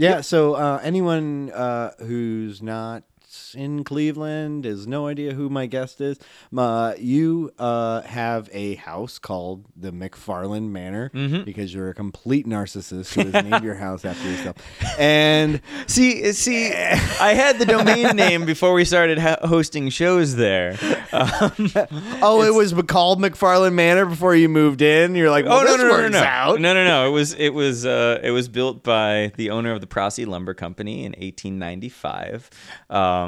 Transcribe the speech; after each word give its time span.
Yeah. 0.00 0.20
So 0.22 0.54
uh, 0.54 0.80
anyone 0.82 1.50
uh, 1.50 1.92
who's 1.98 2.62
not 2.62 3.02
in 3.56 3.84
Cleveland 3.84 4.64
has 4.64 4.86
no 4.86 5.06
idea 5.06 5.34
who 5.34 5.48
my 5.48 5.66
guest 5.66 6.00
is. 6.00 6.18
Uh, 6.56 6.94
you 6.98 7.50
uh, 7.58 8.02
have 8.02 8.48
a 8.52 8.74
house 8.76 9.18
called 9.18 9.64
the 9.76 9.92
McFarland 9.92 10.70
Manor 10.70 11.10
Mm-hmm. 11.14 11.44
because 11.44 11.72
you're 11.74 11.88
a 11.90 11.94
complete 11.94 12.46
narcissist 12.46 13.14
who 13.14 13.30
has 13.30 13.44
named 13.50 13.64
your 13.64 13.74
house 13.74 14.04
after 14.04 14.28
yourself. 14.30 14.56
And 14.98 15.60
See, 15.86 16.32
see, 16.32 16.72
I 16.72 17.34
had 17.34 17.58
the 17.58 17.66
domain 17.66 18.08
name 18.16 18.44
before 18.46 18.72
we 18.74 18.84
started 18.84 19.18
ha- 19.18 19.38
hosting 19.42 19.88
shows 19.90 20.36
there. 20.36 20.72
Um, 21.12 21.70
oh, 22.22 22.42
it 22.44 22.54
was 22.54 22.72
called 22.86 23.20
McFarland 23.20 23.74
Manor 23.74 24.06
before 24.06 24.34
you 24.34 24.48
moved 24.48 24.82
in. 24.82 25.14
You're 25.14 25.30
like, 25.30 25.44
well, 25.46 25.60
oh 25.60 25.64
no, 25.64 25.76
this 25.76 25.82
no, 25.82 25.88
no, 25.88 25.96
no, 26.02 26.08
no, 26.08 26.22
out. 26.22 26.60
no, 26.60 26.74
no, 26.74 26.84
no! 26.84 27.06
It 27.08 27.10
was, 27.12 27.34
it 27.34 27.50
was, 27.50 27.84
uh, 27.86 28.20
it 28.22 28.30
was 28.30 28.48
built 28.48 28.82
by 28.82 29.32
the 29.36 29.50
owner 29.50 29.72
of 29.72 29.80
the 29.80 29.86
Prosy 29.86 30.24
Lumber 30.24 30.54
Company 30.54 31.00
in 31.04 31.12
1895. 31.12 32.50
Um, 32.90 33.19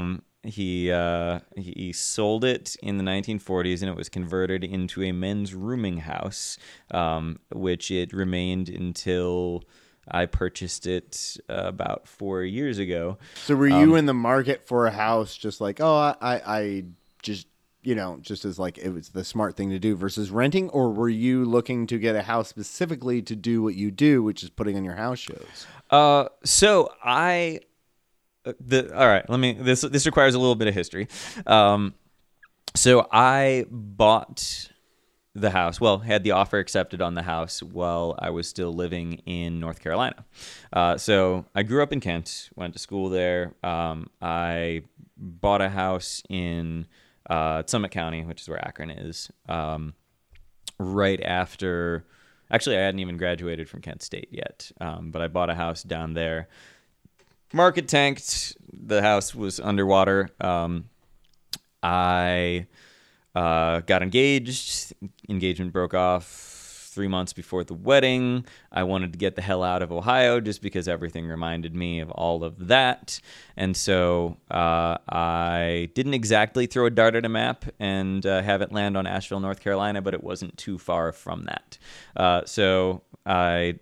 he 0.44 0.90
uh, 0.90 1.40
he 1.56 1.92
sold 1.92 2.44
it 2.44 2.76
in 2.82 2.98
the 2.98 3.04
1940s, 3.04 3.80
and 3.80 3.90
it 3.90 3.96
was 3.96 4.08
converted 4.08 4.64
into 4.64 5.02
a 5.02 5.12
men's 5.12 5.54
rooming 5.54 5.98
house, 5.98 6.58
um, 6.90 7.38
which 7.52 7.90
it 7.90 8.12
remained 8.12 8.68
until. 8.68 9.62
I 10.10 10.26
purchased 10.26 10.84
it 10.88 11.36
uh, 11.48 11.62
about 11.64 12.08
four 12.08 12.42
years 12.42 12.78
ago. 12.78 13.18
So 13.46 13.54
were 13.54 13.70
Um, 13.70 13.80
you 13.80 13.94
in 13.94 14.06
the 14.06 14.12
market 14.12 14.66
for 14.66 14.88
a 14.88 14.90
house 14.90 15.36
just 15.36 15.60
like, 15.60 15.80
oh, 15.80 15.94
I, 15.94 16.16
I, 16.20 16.34
I 16.44 16.84
just, 17.22 17.46
you 17.82 17.94
know, 17.94 18.18
just 18.20 18.44
as 18.44 18.58
like 18.58 18.78
it 18.78 18.90
was 18.90 19.10
the 19.10 19.22
smart 19.22 19.56
thing 19.56 19.70
to 19.70 19.78
do 19.78 19.94
versus 19.94 20.32
renting? 20.32 20.70
Or 20.70 20.90
were 20.90 21.08
you 21.08 21.44
looking 21.44 21.86
to 21.86 22.00
get 22.00 22.16
a 22.16 22.22
house 22.22 22.48
specifically 22.48 23.22
to 23.22 23.36
do 23.36 23.62
what 23.62 23.76
you 23.76 23.92
do, 23.92 24.24
which 24.24 24.42
is 24.42 24.50
putting 24.50 24.76
on 24.76 24.82
your 24.82 24.96
house 24.96 25.20
shows? 25.20 25.66
Uh, 25.88 26.28
so 26.42 26.90
I, 27.04 27.60
the 28.44 28.96
all 28.96 29.06
right. 29.06 29.28
Let 29.28 29.38
me. 29.38 29.52
This 29.52 29.82
this 29.82 30.06
requires 30.06 30.34
a 30.34 30.38
little 30.38 30.54
bit 30.54 30.68
of 30.68 30.74
history. 30.74 31.08
Um, 31.46 31.94
so 32.74 33.06
I 33.12 33.66
bought 33.70 34.70
the 35.34 35.50
house. 35.50 35.80
Well, 35.80 35.98
had 35.98 36.24
the 36.24 36.32
offer 36.32 36.58
accepted 36.58 37.00
on 37.00 37.14
the 37.14 37.22
house 37.22 37.62
while 37.62 38.14
I 38.18 38.30
was 38.30 38.48
still 38.48 38.72
living 38.72 39.14
in 39.26 39.60
North 39.60 39.80
Carolina. 39.80 40.24
Uh, 40.72 40.96
so 40.96 41.46
I 41.54 41.62
grew 41.62 41.82
up 41.82 41.92
in 41.92 42.00
Kent. 42.00 42.50
Went 42.54 42.72
to 42.74 42.78
school 42.78 43.08
there. 43.08 43.54
Um, 43.62 44.08
I 44.20 44.82
bought 45.16 45.62
a 45.62 45.68
house 45.68 46.22
in 46.28 46.86
uh, 47.30 47.62
Summit 47.66 47.90
County, 47.90 48.24
which 48.24 48.42
is 48.42 48.48
where 48.48 48.62
Akron 48.64 48.90
is. 48.90 49.30
Um, 49.48 49.94
right 50.78 51.22
after 51.22 52.04
actually 52.50 52.76
i 52.76 52.80
hadn't 52.80 53.00
even 53.00 53.16
graduated 53.16 53.68
from 53.68 53.80
kent 53.80 54.02
state 54.02 54.28
yet 54.30 54.70
um, 54.80 55.10
but 55.10 55.22
i 55.22 55.28
bought 55.28 55.50
a 55.50 55.54
house 55.54 55.82
down 55.82 56.14
there 56.14 56.48
market 57.52 57.88
tanked. 57.88 58.56
The 58.72 59.02
house 59.02 59.34
was 59.34 59.60
underwater. 59.60 60.30
Um, 60.40 60.88
i 61.82 62.66
uh, 63.34 63.80
got 63.80 64.02
engaged. 64.02 64.92
Engagement 65.28 65.72
broke 65.72 65.94
off 65.94 66.52
three 66.92 67.08
months 67.08 67.32
before 67.32 67.64
the 67.64 67.74
wedding. 67.74 68.44
I 68.70 68.82
wanted 68.82 69.12
to 69.12 69.18
get 69.18 69.34
the 69.34 69.42
hell 69.42 69.62
out 69.62 69.82
of 69.82 69.90
ohio 69.90 70.40
just 70.40 70.60
because 70.60 70.88
everything 70.88 71.26
reminded 71.26 71.74
me 71.74 72.00
of 72.00 72.10
all 72.10 72.44
of 72.44 72.68
that. 72.68 73.18
And 73.56 73.76
so 73.76 74.36
uh, 74.50 74.98
i 75.08 75.88
didn't 75.94 76.14
exactly 76.14 76.66
throw 76.66 76.86
a 76.86 76.90
dart 76.90 77.14
at 77.14 77.24
a 77.24 77.28
map 77.28 77.64
and 77.80 78.24
uh, 78.26 78.42
have 78.42 78.60
it 78.60 78.72
land 78.72 78.96
on 78.96 79.06
asheville 79.06 79.40
north 79.40 79.60
carolina 79.60 80.02
but 80.02 80.14
it 80.14 80.22
wasn't 80.22 80.56
too 80.58 80.78
far 80.78 81.12
from 81.12 81.44
that. 81.44 81.78
Uh, 82.14 82.42
so 82.44 83.02
i 83.24 83.78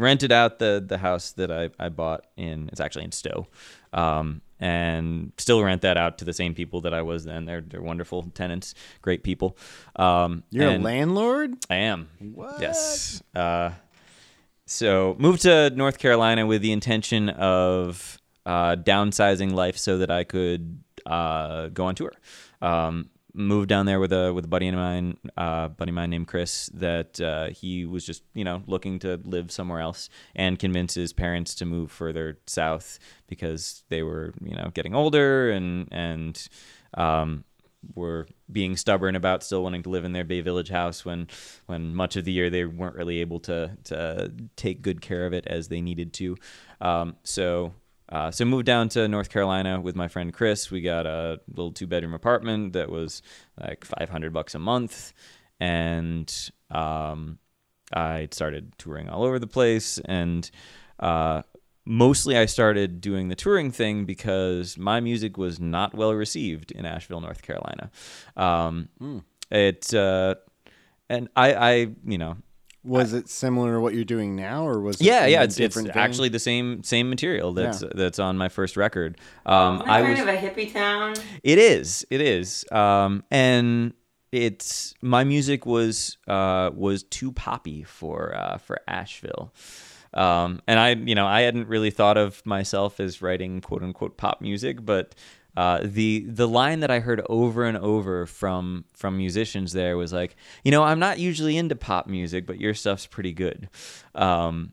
rented 0.00 0.32
out 0.32 0.58
the 0.58 0.84
the 0.84 0.98
house 0.98 1.32
that 1.32 1.50
I, 1.50 1.70
I 1.78 1.88
bought 1.88 2.26
in 2.36 2.68
it's 2.72 2.80
actually 2.80 3.04
in 3.04 3.12
Stow. 3.12 3.46
Um, 3.92 4.42
and 4.60 5.32
still 5.38 5.62
rent 5.62 5.82
that 5.82 5.96
out 5.96 6.18
to 6.18 6.24
the 6.24 6.34
same 6.34 6.54
people 6.54 6.82
that 6.82 6.92
I 6.92 7.02
was 7.02 7.24
then. 7.24 7.46
They're 7.46 7.62
they're 7.62 7.82
wonderful 7.82 8.24
tenants, 8.34 8.74
great 9.02 9.22
people. 9.22 9.56
Um, 9.96 10.42
You're 10.50 10.70
a 10.70 10.78
landlord? 10.78 11.54
I 11.70 11.76
am. 11.76 12.08
What? 12.18 12.60
Yes. 12.60 13.22
Uh, 13.34 13.70
so 14.66 15.16
moved 15.18 15.42
to 15.42 15.70
North 15.70 15.98
Carolina 15.98 16.46
with 16.46 16.62
the 16.62 16.72
intention 16.72 17.30
of 17.30 18.18
uh, 18.46 18.76
downsizing 18.76 19.52
life 19.52 19.78
so 19.78 19.98
that 19.98 20.10
I 20.10 20.24
could 20.24 20.82
uh, 21.06 21.68
go 21.68 21.86
on 21.86 21.94
tour. 21.94 22.12
Um, 22.60 23.10
moved 23.34 23.68
down 23.68 23.86
there 23.86 24.00
with 24.00 24.12
a 24.12 24.32
with 24.32 24.44
a 24.44 24.48
buddy 24.48 24.68
of 24.68 24.74
mine, 24.74 25.16
uh, 25.36 25.68
buddy 25.68 25.90
of 25.90 25.94
mine 25.94 26.10
named 26.10 26.28
Chris. 26.28 26.70
That 26.74 27.20
uh, 27.20 27.48
he 27.48 27.84
was 27.84 28.04
just 28.04 28.22
you 28.34 28.44
know 28.44 28.62
looking 28.66 28.98
to 29.00 29.20
live 29.24 29.50
somewhere 29.50 29.80
else 29.80 30.08
and 30.34 30.58
convince 30.58 30.94
his 30.94 31.12
parents 31.12 31.54
to 31.56 31.64
move 31.64 31.90
further 31.90 32.38
south 32.46 32.98
because 33.26 33.84
they 33.88 34.02
were 34.02 34.34
you 34.42 34.54
know 34.54 34.70
getting 34.74 34.94
older 34.94 35.50
and 35.50 35.88
and 35.90 36.48
um, 36.94 37.44
were 37.94 38.26
being 38.50 38.76
stubborn 38.76 39.16
about 39.16 39.42
still 39.42 39.62
wanting 39.62 39.82
to 39.82 39.90
live 39.90 40.04
in 40.04 40.12
their 40.12 40.24
Bay 40.24 40.40
Village 40.40 40.68
house 40.68 41.04
when 41.04 41.28
when 41.66 41.94
much 41.94 42.16
of 42.16 42.24
the 42.24 42.32
year 42.32 42.50
they 42.50 42.64
weren't 42.64 42.96
really 42.96 43.20
able 43.20 43.40
to 43.40 43.76
to 43.84 44.32
take 44.56 44.82
good 44.82 45.00
care 45.00 45.26
of 45.26 45.32
it 45.32 45.46
as 45.46 45.68
they 45.68 45.80
needed 45.80 46.12
to. 46.14 46.36
Um, 46.80 47.16
so 47.22 47.74
uh, 48.10 48.30
so 48.30 48.44
moved 48.44 48.66
down 48.66 48.88
to 48.90 49.08
North 49.08 49.30
Carolina 49.30 49.80
with 49.80 49.96
my 49.96 50.08
friend 50.08 50.32
Chris. 50.32 50.70
We 50.70 50.80
got 50.80 51.06
a 51.06 51.40
little 51.48 51.72
two 51.72 51.86
bedroom 51.86 52.14
apartment 52.14 52.72
that 52.72 52.90
was 52.90 53.22
like 53.60 53.84
500 53.84 54.32
bucks 54.32 54.54
a 54.54 54.58
month, 54.58 55.12
and 55.58 56.50
um, 56.70 57.38
I 57.92 58.28
started 58.30 58.72
touring 58.78 59.08
all 59.08 59.24
over 59.24 59.38
the 59.38 59.46
place 59.46 59.98
and. 60.04 60.50
Uh, 60.98 61.42
mostly 61.86 62.36
I 62.36 62.44
started 62.44 63.00
doing 63.00 63.28
the 63.28 63.34
touring 63.34 63.72
thing 63.72 64.04
because 64.04 64.76
my 64.76 65.00
music 65.00 65.38
was 65.38 65.58
not 65.58 65.94
well 65.94 66.12
received 66.12 66.70
in 66.72 66.84
Asheville, 66.84 67.22
North 67.22 67.40
Carolina. 67.40 67.90
Um, 68.36 68.90
It 69.50 69.92
uh, 69.94 70.34
and 71.08 71.28
I, 71.34 71.54
I, 71.54 71.72
you 72.04 72.18
know, 72.18 72.36
Was 72.82 73.12
it 73.12 73.28
similar 73.28 73.74
to 73.74 73.80
what 73.80 73.92
you're 73.94 74.04
doing 74.04 74.36
now, 74.36 74.66
or 74.66 74.80
was 74.80 75.00
it 75.00 75.04
yeah, 75.04 75.24
in 75.26 75.32
yeah, 75.32 75.42
it's, 75.42 75.60
it's 75.60 75.76
vein? 75.76 75.90
actually 75.94 76.30
the 76.30 76.38
same 76.38 76.82
same 76.82 77.10
material 77.10 77.52
that's 77.52 77.82
Yeah. 77.82 77.88
that's 77.94 78.18
on 78.18 78.38
my 78.38 78.48
first 78.48 78.76
record. 78.76 79.18
Um, 79.44 79.76
Isn't 79.76 79.88
I 79.90 80.02
that 80.02 80.08
was 80.08 80.18
kind 80.18 80.30
of 80.30 80.34
a 80.34 80.38
hippie 80.46 80.72
town? 80.72 81.14
it 81.42 81.58
is. 81.58 82.06
It 82.10 82.20
is. 82.22 82.64
Um, 82.72 83.22
and 83.30 83.92
it's 84.32 84.94
my 85.02 85.24
music 85.24 85.66
was 85.66 86.16
uh, 86.26 86.70
was 86.74 87.02
too 87.02 87.32
poppy 87.32 87.82
for 87.82 88.34
uh, 88.34 88.56
for 88.58 88.78
Asheville. 88.88 89.52
Um, 90.12 90.60
and 90.66 90.80
I, 90.80 90.94
you 90.94 91.14
know, 91.14 91.26
I 91.26 91.42
hadn't 91.42 91.68
really 91.68 91.90
thought 91.90 92.16
of 92.16 92.44
myself 92.44 92.98
as 92.98 93.22
writing 93.22 93.60
quote 93.60 93.82
unquote 93.82 94.16
pop 94.16 94.40
music, 94.40 94.84
but 94.84 95.14
uh, 95.56 95.80
the 95.82 96.24
the 96.28 96.46
line 96.46 96.80
that 96.80 96.90
I 96.90 97.00
heard 97.00 97.22
over 97.28 97.64
and 97.64 97.76
over 97.76 98.26
from 98.26 98.84
from 98.92 99.16
musicians 99.16 99.72
there 99.72 99.96
was 99.96 100.12
like, 100.12 100.36
you 100.64 100.70
know, 100.70 100.82
I'm 100.82 100.98
not 100.98 101.18
usually 101.18 101.56
into 101.56 101.76
pop 101.76 102.06
music, 102.06 102.46
but 102.46 102.60
your 102.60 102.74
stuff's 102.74 103.06
pretty 103.06 103.32
good. 103.32 103.68
Um, 104.14 104.72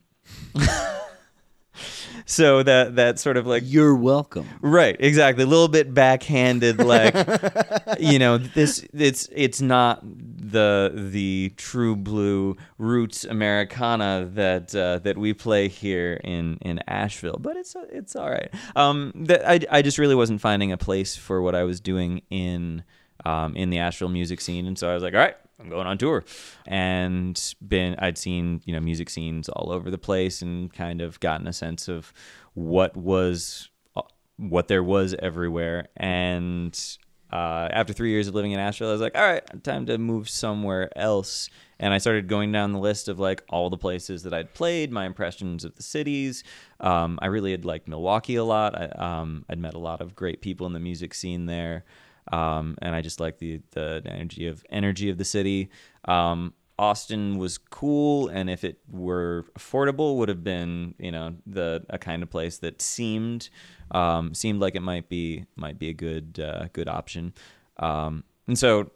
so 2.26 2.64
that 2.64 2.96
that 2.96 3.20
sort 3.20 3.38
of 3.38 3.48
like 3.48 3.64
You're 3.66 3.96
welcome. 3.96 4.48
Right, 4.62 4.96
exactly. 5.00 5.44
A 5.44 5.48
little 5.48 5.68
bit 5.68 5.94
backhanded, 5.94 6.80
like 6.80 7.16
you 8.00 8.20
know, 8.20 8.38
this 8.38 8.86
it's 8.94 9.30
it's 9.32 9.62
not 9.62 10.02
the 10.52 10.92
the 10.94 11.54
true 11.58 11.96
blue 11.96 12.56
roots 12.78 13.24
Americana 13.24 14.30
that 14.34 14.74
uh, 14.76 15.00
that 15.00 15.18
we 15.18 15.34
play 15.34 15.68
here 15.68 16.20
in 16.24 16.58
in 16.62 16.80
Asheville, 16.88 17.38
but 17.40 17.58
it's 17.58 17.76
it's 17.92 18.16
all 18.16 18.30
right. 18.30 18.54
Um, 18.76 19.12
that 19.16 19.48
I 19.48 19.60
I 19.70 19.82
just 19.82 19.98
really 19.98 20.16
wasn't 20.16 20.42
finding 20.42 20.72
a 20.72 20.78
place 20.78 21.16
for 21.16 21.42
what 21.42 21.56
I 21.56 21.64
was 21.64 21.80
doing 21.80 22.22
in 22.30 22.84
um 23.26 23.56
in 23.56 23.70
the 23.70 23.80
Asheville 23.80 24.10
music 24.10 24.42
scene, 24.42 24.66
and 24.66 24.78
so 24.78 24.90
I 24.90 24.94
was 24.94 25.04
like, 25.04 25.14
all 25.14 25.20
right. 25.20 25.38
I'm 25.60 25.70
going 25.70 25.88
on 25.88 25.98
tour, 25.98 26.24
and 26.68 27.56
been 27.68 27.96
I'd 27.98 28.20
seen 28.20 28.62
you 28.66 28.74
know 28.74 28.80
music 28.80 29.10
scenes 29.10 29.50
all 29.50 29.72
over 29.72 29.90
the 29.90 29.98
place, 29.98 30.44
and 30.44 30.72
kind 30.72 31.02
of 31.02 31.20
gotten 31.20 31.48
a 31.48 31.54
sense 31.54 31.88
of 31.88 32.14
what 32.54 32.96
was 32.96 33.68
what 34.38 34.68
there 34.68 34.84
was 34.84 35.16
everywhere. 35.20 35.88
And 35.98 36.80
uh, 37.32 37.68
after 37.72 37.94
three 37.94 38.12
years 38.12 38.28
of 38.28 38.36
living 38.36 38.52
in 38.52 38.60
Asheville, 38.60 38.90
I 38.90 38.94
was 38.94 39.02
like, 39.02 39.16
all 39.18 39.24
right, 39.24 39.64
time 39.64 39.86
to 39.88 39.98
move 39.98 40.30
somewhere 40.30 40.90
else. 40.98 41.50
And 41.80 41.94
I 41.94 41.98
started 41.98 42.28
going 42.28 42.52
down 42.52 42.72
the 42.72 42.80
list 42.80 43.08
of 43.08 43.20
like 43.20 43.44
all 43.50 43.70
the 43.70 43.78
places 43.78 44.24
that 44.24 44.34
I'd 44.34 44.54
played, 44.54 44.92
my 44.92 45.06
impressions 45.06 45.64
of 45.64 45.76
the 45.76 45.84
cities. 45.84 46.44
Um, 46.80 47.20
I 47.22 47.28
really 47.28 47.52
had 47.52 47.66
liked 47.66 47.88
Milwaukee 47.88 48.36
a 48.36 48.44
lot. 48.44 48.76
I, 48.76 48.86
um, 49.20 49.46
I'd 49.50 49.60
met 49.60 49.74
a 49.74 49.80
lot 49.80 50.02
of 50.02 50.16
great 50.16 50.42
people 50.42 50.66
in 50.66 50.74
the 50.74 50.80
music 50.80 51.14
scene 51.14 51.46
there, 51.46 51.84
um, 52.32 52.78
and 52.82 52.96
I 52.96 53.02
just 53.02 53.20
liked 53.20 53.40
the 53.40 53.62
the 53.72 54.02
energy 54.06 54.48
of 54.48 54.66
energy 54.70 55.10
of 55.10 55.18
the 55.18 55.26
city. 55.26 55.70
Um, 56.06 56.54
Austin 56.80 57.38
was 57.38 57.58
cool, 57.58 58.30
and 58.30 58.50
if 58.50 58.64
it 58.64 58.80
were 58.90 59.46
affordable, 59.58 60.18
would 60.18 60.30
have 60.30 60.44
been 60.44 60.94
you 61.00 61.12
know 61.12 61.36
the 61.46 61.86
a 61.90 61.98
kind 61.98 62.24
of 62.24 62.30
place 62.30 62.60
that 62.60 62.82
seemed 62.82 63.50
um, 63.92 64.34
seemed 64.34 64.60
like 64.60 64.76
it 64.76 64.84
might 64.84 65.10
be 65.10 65.46
might 65.56 65.80
be 65.80 65.90
a 65.90 65.94
good 65.94 66.40
uh, 66.40 66.68
good 66.74 66.88
option. 66.88 67.34
Um, 67.78 68.24
and 68.48 68.58
so 68.58 68.92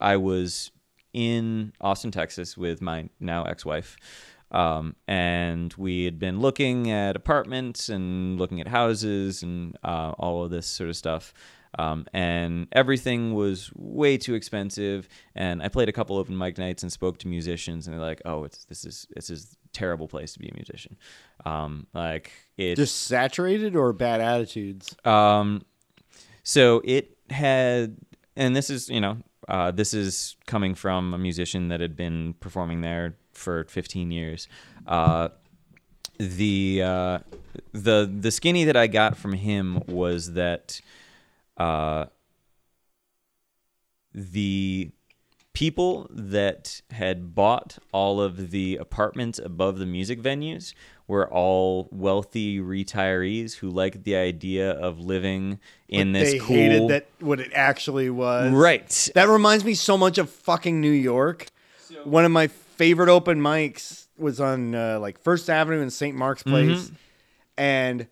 I 0.00 0.16
was 0.16 0.70
in 1.12 1.72
Austin, 1.80 2.10
Texas, 2.10 2.56
with 2.56 2.80
my 2.82 3.08
now 3.18 3.44
ex-wife, 3.44 3.96
Um, 4.50 4.96
and 5.06 5.74
we 5.76 6.04
had 6.04 6.18
been 6.18 6.40
looking 6.40 6.90
at 6.90 7.16
apartments 7.16 7.88
and 7.88 8.38
looking 8.38 8.60
at 8.60 8.68
houses 8.68 9.42
and 9.42 9.76
uh, 9.82 10.12
all 10.18 10.44
of 10.44 10.50
this 10.50 10.66
sort 10.66 10.88
of 10.88 10.96
stuff. 10.96 11.34
Um, 11.78 12.06
and 12.12 12.68
everything 12.72 13.34
was 13.34 13.70
way 13.74 14.16
too 14.16 14.34
expensive. 14.34 15.08
And 15.34 15.62
I 15.62 15.68
played 15.68 15.88
a 15.88 15.92
couple 15.92 16.16
open 16.16 16.36
mic 16.36 16.58
nights 16.58 16.82
and 16.82 16.92
spoke 16.92 17.18
to 17.18 17.28
musicians, 17.28 17.86
and 17.86 17.94
they're 17.94 18.04
like, 18.04 18.22
"Oh, 18.24 18.44
it's 18.44 18.64
this 18.64 18.84
is 18.84 19.06
this 19.14 19.30
is 19.30 19.56
terrible 19.72 20.08
place 20.08 20.32
to 20.32 20.38
be 20.38 20.48
a 20.48 20.54
musician." 20.54 20.96
Um, 21.44 21.86
like 21.92 22.32
it 22.56 22.76
Just 22.76 23.06
saturated 23.06 23.76
or 23.76 23.92
bad 23.92 24.20
attitudes? 24.20 24.96
um, 25.04 25.62
so 26.42 26.80
it 26.84 27.18
had, 27.30 27.96
and 28.36 28.56
this 28.56 28.70
is 28.70 28.88
you 28.88 29.00
know, 29.00 29.18
uh, 29.48 29.70
this 29.70 29.92
is 29.92 30.36
coming 30.46 30.74
from 30.74 31.12
a 31.12 31.18
musician 31.18 31.68
that 31.68 31.80
had 31.80 31.96
been 31.96 32.34
performing 32.40 32.80
there 32.80 33.16
for 33.32 33.64
15 33.64 34.10
years. 34.10 34.48
Uh, 34.86 35.28
the 36.18 36.82
uh, 36.82 37.18
the 37.72 38.10
the 38.20 38.30
skinny 38.30 38.64
that 38.64 38.76
I 38.76 38.86
got 38.88 39.16
from 39.16 39.34
him 39.34 39.82
was 39.86 40.32
that 40.32 40.80
uh, 41.58 42.06
the 44.14 44.90
people 45.52 46.06
that 46.10 46.80
had 46.90 47.34
bought 47.34 47.78
all 47.92 48.20
of 48.20 48.50
the 48.50 48.76
apartments 48.76 49.40
above 49.40 49.78
the 49.78 49.86
music 49.86 50.22
venues 50.22 50.72
were 51.08 51.28
all 51.28 51.88
wealthy 51.90 52.60
retirees 52.60 53.56
who 53.56 53.68
liked 53.68 54.04
the 54.04 54.14
idea 54.14 54.70
of 54.70 55.00
living 55.00 55.58
in 55.88 56.12
But 56.12 56.18
this 56.20 56.32
they 56.32 56.38
cool 56.38 56.56
hated 56.56 56.88
that 56.90 57.06
what 57.18 57.40
it 57.40 57.50
actually 57.52 58.08
was. 58.08 58.52
right 58.52 59.10
That 59.14 59.28
reminds 59.28 59.64
me 59.64 59.74
so 59.74 59.98
much 59.98 60.18
of 60.18 60.30
fucking 60.30 60.80
New 60.80 60.92
York. 60.92 61.46
One 62.04 62.24
of 62.24 62.30
my 62.30 62.46
favorite 62.46 63.08
open 63.08 63.40
mics 63.40 64.06
was 64.16 64.40
on 64.40 64.74
uh, 64.74 65.00
like 65.00 65.18
First 65.18 65.50
Avenue 65.50 65.80
in 65.80 65.90
St. 65.90 66.16
Mark's 66.16 66.42
Place, 66.44 66.92
and 67.56 68.06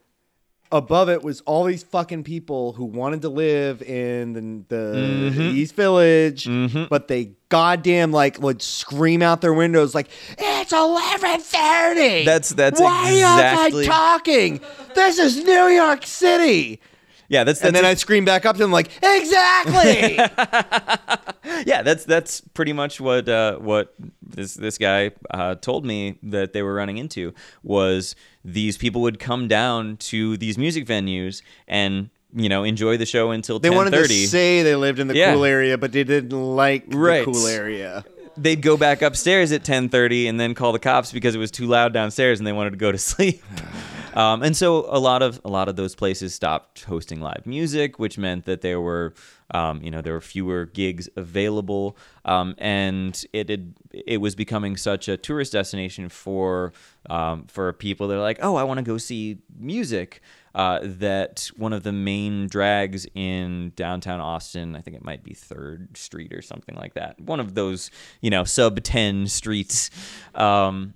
above 0.72 1.08
it 1.08 1.22
was 1.22 1.40
all 1.42 1.64
these 1.64 1.82
fucking 1.82 2.24
people 2.24 2.72
who 2.72 2.84
wanted 2.84 3.22
to 3.22 3.28
live 3.28 3.82
in 3.82 4.32
the, 4.32 4.74
the 4.74 4.98
mm-hmm. 4.98 5.40
East 5.56 5.74
Village, 5.74 6.44
mm-hmm. 6.44 6.84
but 6.88 7.08
they 7.08 7.32
goddamn 7.48 8.12
like 8.12 8.40
would 8.40 8.60
scream 8.60 9.22
out 9.22 9.40
their 9.40 9.54
windows 9.54 9.94
like 9.94 10.08
it's 10.38 10.72
eleven 10.72 11.40
thirty. 11.40 12.24
That's- 12.24 12.50
that's 12.50 12.80
why 12.80 13.10
exactly- 13.10 13.86
am 13.86 13.92
I 13.92 13.94
talking? 13.94 14.60
This 14.94 15.18
is 15.18 15.44
New 15.44 15.66
York 15.68 16.06
City. 16.06 16.80
Yeah 17.28 17.44
that's, 17.44 17.61
that's 17.61 17.67
And 17.69 17.76
then 17.76 17.84
I 17.84 17.94
scream 17.94 18.25
back 18.25 18.46
up 18.46 18.56
to 18.56 18.62
them 18.62 18.73
like, 18.73 18.90
exactly. 19.02 20.17
yeah, 21.67 21.82
that's 21.82 22.05
that's 22.05 22.40
pretty 22.40 22.73
much 22.73 23.00
what 23.00 23.28
uh, 23.28 23.56
what 23.58 23.94
this 24.23 24.55
this 24.55 24.78
guy 24.78 25.12
uh, 25.31 25.55
told 25.56 25.84
me 25.84 26.19
that 26.23 26.52
they 26.52 26.62
were 26.62 26.75
running 26.75 26.99
into 26.99 27.32
was 27.62 28.14
these 28.44 28.76
people 28.76 29.00
would 29.02 29.19
come 29.19 29.49
down 29.49 29.96
to 29.99 30.37
these 30.37 30.58
music 30.58 30.87
venues 30.87 31.43
and 31.69 32.11
you 32.34 32.49
know 32.49 32.64
enjoy 32.64 32.96
the 32.96 33.06
show 33.06 33.31
until 33.31 33.58
They 33.58 33.69
ten 33.70 33.76
wanted 33.76 33.90
to 33.93 34.08
say 34.08 34.62
they 34.62 34.76
lived 34.76 34.99
in 34.99 35.08
the 35.08 35.14
Yeah. 35.17 35.32
cool 35.34 35.44
area, 35.44 35.78
but 35.78 35.93
they 35.93 36.05
didn't 36.05 36.31
like 36.32 36.84
Right. 36.88 37.25
the 37.25 37.32
cool 37.32 37.46
area. 37.46 38.05
They'd 38.37 38.61
go 38.61 38.76
back 38.76 39.00
upstairs 39.02 39.50
at 39.52 39.64
ten 39.64 39.88
thirty 39.88 40.26
and 40.28 40.38
then 40.38 40.55
call 40.55 40.73
the 40.73 40.78
cops 40.78 41.11
because 41.12 41.34
it 41.34 41.38
was 41.38 41.50
too 41.50 41.67
loud 41.67 41.93
downstairs 41.93 42.38
and 42.38 42.46
they 42.46 42.52
wanted 42.52 42.70
to 42.70 42.76
go 42.76 42.93
to 42.93 42.99
sleep. 43.12 43.43
Um, 44.16 44.42
and 44.42 44.56
so 44.56 44.86
a 44.88 44.98
lot 44.98 45.20
of 45.20 45.40
a 45.44 45.48
lot 45.50 45.68
of 45.68 45.76
those 45.76 45.94
places 45.94 46.34
stopped 46.34 46.84
hosting 46.84 47.20
live 47.20 47.44
music, 47.44 47.98
which 47.98 48.16
meant 48.16 48.46
that 48.46 48.62
there 48.62 48.80
were, 48.80 49.12
um, 49.50 49.82
you 49.82 49.90
know, 49.90 50.00
there 50.00 50.14
were 50.14 50.22
fewer 50.22 50.64
gigs 50.64 51.06
available, 51.16 51.98
um, 52.24 52.54
and 52.56 53.22
it 53.34 53.50
had, 53.50 53.74
it 53.92 54.22
was 54.22 54.34
becoming 54.34 54.78
such 54.78 55.06
a 55.06 55.18
tourist 55.18 55.52
destination 55.52 56.08
for 56.08 56.72
um, 57.10 57.44
for 57.46 57.70
people 57.74 58.08
that 58.08 58.16
are 58.16 58.22
like, 58.22 58.38
oh, 58.40 58.56
I 58.56 58.62
want 58.62 58.78
to 58.78 58.82
go 58.82 58.96
see 58.96 59.38
music. 59.56 60.22
Uh, 60.54 60.80
that 60.82 61.50
one 61.58 61.74
of 61.74 61.82
the 61.82 61.92
main 61.92 62.46
drags 62.46 63.06
in 63.14 63.74
downtown 63.76 64.20
Austin, 64.20 64.74
I 64.74 64.80
think 64.80 64.96
it 64.96 65.04
might 65.04 65.22
be 65.22 65.34
Third 65.34 65.94
Street 65.94 66.32
or 66.32 66.40
something 66.40 66.74
like 66.74 66.94
that. 66.94 67.20
One 67.20 67.40
of 67.40 67.54
those, 67.54 67.90
you 68.22 68.30
know, 68.30 68.44
sub 68.44 68.82
ten 68.82 69.26
streets. 69.26 69.90
Um, 70.34 70.94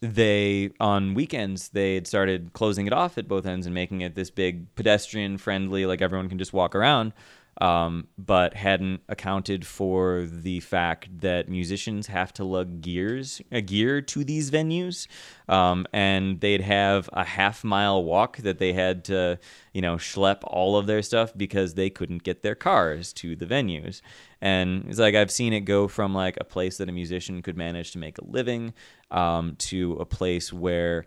they 0.00 0.70
on 0.78 1.14
weekends 1.14 1.70
they 1.70 1.96
had 1.96 2.06
started 2.06 2.52
closing 2.52 2.86
it 2.86 2.92
off 2.92 3.18
at 3.18 3.26
both 3.26 3.46
ends 3.46 3.66
and 3.66 3.74
making 3.74 4.00
it 4.00 4.14
this 4.14 4.30
big 4.30 4.72
pedestrian 4.76 5.36
friendly 5.36 5.86
like 5.86 6.00
everyone 6.00 6.28
can 6.28 6.38
just 6.38 6.52
walk 6.52 6.74
around 6.74 7.12
um, 7.60 8.06
but 8.16 8.54
hadn't 8.54 9.00
accounted 9.08 9.66
for 9.66 10.26
the 10.30 10.60
fact 10.60 11.20
that 11.20 11.48
musicians 11.48 12.06
have 12.06 12.32
to 12.34 12.44
lug 12.44 12.80
gears 12.80 13.42
uh, 13.52 13.60
gear 13.60 14.00
to 14.00 14.24
these 14.24 14.50
venues. 14.50 15.08
Um, 15.48 15.86
and 15.92 16.40
they'd 16.40 16.60
have 16.60 17.10
a 17.12 17.24
half 17.24 17.64
mile 17.64 18.02
walk 18.04 18.38
that 18.38 18.58
they 18.58 18.72
had 18.72 19.04
to 19.06 19.38
you 19.72 19.82
know 19.82 19.96
schlep 19.96 20.38
all 20.44 20.76
of 20.76 20.86
their 20.86 21.02
stuff 21.02 21.32
because 21.36 21.74
they 21.74 21.90
couldn't 21.90 22.22
get 22.22 22.42
their 22.42 22.54
cars 22.54 23.12
to 23.14 23.34
the 23.34 23.46
venues 23.46 24.00
and 24.40 24.86
it's 24.88 24.98
like 24.98 25.14
I've 25.14 25.30
seen 25.30 25.52
it 25.52 25.60
go 25.60 25.88
from 25.88 26.14
like 26.14 26.36
a 26.40 26.44
place 26.44 26.78
that 26.78 26.88
a 26.88 26.92
musician 26.92 27.42
could 27.42 27.56
manage 27.56 27.92
to 27.92 27.98
make 27.98 28.18
a 28.18 28.24
living 28.24 28.74
um, 29.10 29.56
to 29.56 29.94
a 29.94 30.04
place 30.04 30.52
where 30.52 31.04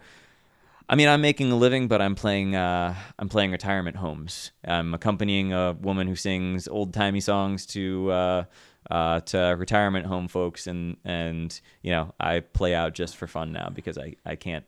I 0.90 0.96
mean 0.96 1.08
I'm 1.08 1.22
making 1.22 1.52
a 1.52 1.56
living, 1.56 1.88
but 1.88 2.02
I'm 2.02 2.16
playing 2.16 2.56
uh, 2.56 2.96
I'm 3.18 3.30
playing 3.30 3.52
retirement 3.52 3.96
homes. 3.98 4.52
I'm 4.66 4.94
accompanying 4.94 5.54
a 5.54 5.74
woman 5.74 6.08
who 6.08 6.16
sings 6.16 6.68
old 6.68 6.94
timey 6.94 7.22
songs 7.22 7.66
to 7.68 8.12
uh, 8.12 8.44
uh, 8.90 9.22
to 9.22 9.38
retirement 9.58 10.06
home 10.06 10.28
folks, 10.28 10.68
and 10.68 10.98
and 11.06 11.60
you 11.82 11.92
know 11.92 12.14
I 12.20 12.42
play 12.42 12.76
out 12.76 12.94
just 12.94 13.16
for 13.16 13.28
fun 13.28 13.54
now 13.54 13.70
because 13.74 13.98
I 13.98 14.16
I 14.26 14.36
can't 14.36 14.66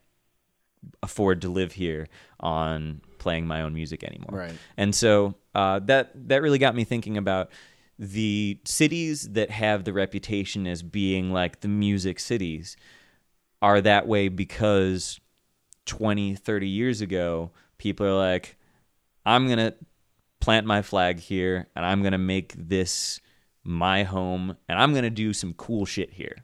afford 1.01 1.41
to 1.41 1.49
live 1.49 1.73
here 1.73 2.07
on 2.39 3.01
playing 3.17 3.47
my 3.47 3.61
own 3.61 3.73
music 3.73 4.03
anymore. 4.03 4.39
Right. 4.39 4.53
And 4.77 4.93
so 4.93 5.35
uh, 5.55 5.79
that 5.79 6.11
that 6.27 6.41
really 6.41 6.57
got 6.57 6.75
me 6.75 6.83
thinking 6.83 7.17
about 7.17 7.51
the 7.97 8.59
cities 8.65 9.29
that 9.31 9.51
have 9.51 9.83
the 9.83 9.93
reputation 9.93 10.67
as 10.67 10.81
being 10.81 11.31
like 11.31 11.61
the 11.61 11.67
music 11.67 12.19
cities 12.19 12.75
are 13.61 13.81
that 13.81 14.07
way 14.07 14.27
because 14.27 15.19
20, 15.85 16.35
30 16.35 16.67
years 16.67 17.01
ago, 17.01 17.51
people 17.77 18.05
are 18.05 18.17
like, 18.17 18.57
I'm 19.25 19.47
going 19.47 19.59
to 19.59 19.73
plant 20.39 20.65
my 20.65 20.81
flag 20.81 21.19
here 21.19 21.67
and 21.75 21.85
I'm 21.85 22.01
going 22.01 22.11
to 22.11 22.17
make 22.17 22.53
this 22.57 23.21
my 23.63 24.03
home 24.03 24.57
and 24.67 24.77
I'm 24.77 24.91
going 24.91 25.03
to 25.03 25.09
do 25.09 25.31
some 25.31 25.53
cool 25.53 25.85
shit 25.85 26.11
here. 26.11 26.43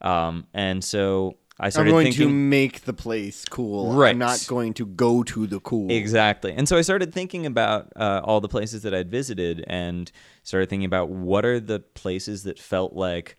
Um, 0.00 0.46
and 0.54 0.84
so 0.84 1.36
I 1.60 1.66
I'm 1.66 1.86
going 1.86 2.06
thinking 2.06 2.28
to 2.28 2.32
make 2.32 2.82
the 2.82 2.94
place 2.94 3.44
cool. 3.44 3.92
Right. 3.92 4.10
I'm 4.10 4.18
not 4.18 4.44
going 4.48 4.72
to 4.74 4.86
go 4.86 5.22
to 5.24 5.46
the 5.46 5.60
cool. 5.60 5.90
Exactly. 5.90 6.52
And 6.52 6.66
so 6.66 6.78
I 6.78 6.80
started 6.80 7.12
thinking 7.12 7.44
about 7.44 7.92
uh, 7.96 8.22
all 8.24 8.40
the 8.40 8.48
places 8.48 8.82
that 8.82 8.94
I'd 8.94 9.10
visited 9.10 9.62
and 9.66 10.10
started 10.42 10.70
thinking 10.70 10.86
about 10.86 11.10
what 11.10 11.44
are 11.44 11.60
the 11.60 11.80
places 11.80 12.44
that 12.44 12.58
felt 12.58 12.94
like 12.94 13.36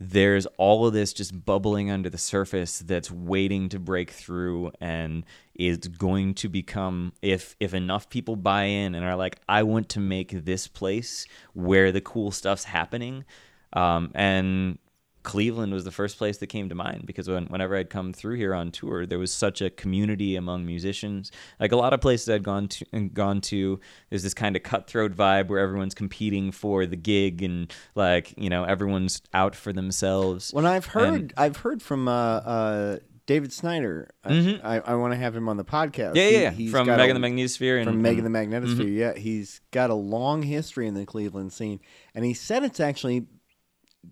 there's 0.00 0.46
all 0.56 0.86
of 0.86 0.92
this 0.92 1.12
just 1.12 1.44
bubbling 1.44 1.90
under 1.90 2.08
the 2.08 2.18
surface 2.18 2.78
that's 2.78 3.10
waiting 3.10 3.68
to 3.70 3.80
break 3.80 4.12
through 4.12 4.70
and 4.80 5.24
is 5.56 5.78
going 5.78 6.34
to 6.34 6.48
become 6.48 7.12
if 7.20 7.56
if 7.58 7.74
enough 7.74 8.08
people 8.08 8.36
buy 8.36 8.64
in 8.64 8.94
and 8.94 9.04
are 9.04 9.16
like 9.16 9.40
I 9.48 9.64
want 9.64 9.88
to 9.90 10.00
make 10.00 10.44
this 10.44 10.68
place 10.68 11.26
where 11.52 11.90
the 11.90 12.00
cool 12.00 12.30
stuff's 12.30 12.62
happening 12.62 13.24
um, 13.72 14.12
and 14.14 14.78
Cleveland 15.28 15.72
was 15.72 15.84
the 15.84 15.90
first 15.92 16.18
place 16.18 16.38
that 16.38 16.46
came 16.48 16.68
to 16.70 16.74
mind 16.74 17.04
because 17.06 17.28
when, 17.28 17.46
whenever 17.46 17.76
I'd 17.76 17.90
come 17.90 18.12
through 18.12 18.36
here 18.36 18.54
on 18.54 18.70
tour, 18.72 19.06
there 19.06 19.18
was 19.18 19.30
such 19.30 19.60
a 19.60 19.70
community 19.70 20.34
among 20.36 20.66
musicians. 20.66 21.30
Like 21.60 21.70
a 21.72 21.76
lot 21.76 21.92
of 21.92 22.00
places 22.00 22.28
I'd 22.30 22.42
gone 22.42 22.68
to, 22.68 22.84
gone 23.12 23.40
to, 23.42 23.78
there's 24.10 24.22
this 24.22 24.34
kind 24.34 24.56
of 24.56 24.62
cutthroat 24.62 25.12
vibe 25.14 25.48
where 25.48 25.60
everyone's 25.60 25.94
competing 25.94 26.50
for 26.50 26.86
the 26.86 26.96
gig 26.96 27.42
and 27.42 27.72
like 27.94 28.34
you 28.36 28.48
know 28.50 28.64
everyone's 28.64 29.22
out 29.34 29.54
for 29.54 29.72
themselves. 29.72 30.52
When 30.52 30.66
I've 30.66 30.86
heard, 30.86 31.20
And- 31.20 31.32
I've 31.36 31.58
heard 31.58 31.82
from 31.82 32.08
uh, 32.08 32.12
uh, 32.12 32.98
David 33.26 33.52
Snyder. 33.52 34.10
I, 34.24 34.58
I, 34.64 34.78
I 34.80 34.94
want 34.94 35.12
to 35.12 35.18
have 35.18 35.36
him 35.36 35.48
on 35.50 35.58
the 35.58 35.64
podcast. 35.64 36.14
Mm-hmm. 36.14 36.16
yeah, 36.16 36.24
He- 36.28 36.32
yeah, 36.32 36.40
yeah. 36.40 36.50
he's 36.52 36.70
from 36.70 36.86
Megan 36.86 37.16
a- 37.16 37.20
the 37.20 37.26
Magnetosphere 37.26 37.76
and 37.76 37.84
from 37.84 38.00
Megan 38.00 38.32
the 38.32 38.38
and- 38.38 38.52
Magnetosphere. 38.52 38.96
Yeah, 38.96 39.14
he's 39.14 39.60
got 39.70 39.90
a 39.90 39.94
long 39.94 40.42
history 40.42 40.86
in 40.88 40.94
the 40.94 41.04
Cleveland 41.04 41.52
scene, 41.52 41.80
and 42.14 42.24
he 42.24 42.32
said 42.32 42.62
it's 42.64 42.80
actually 42.80 43.26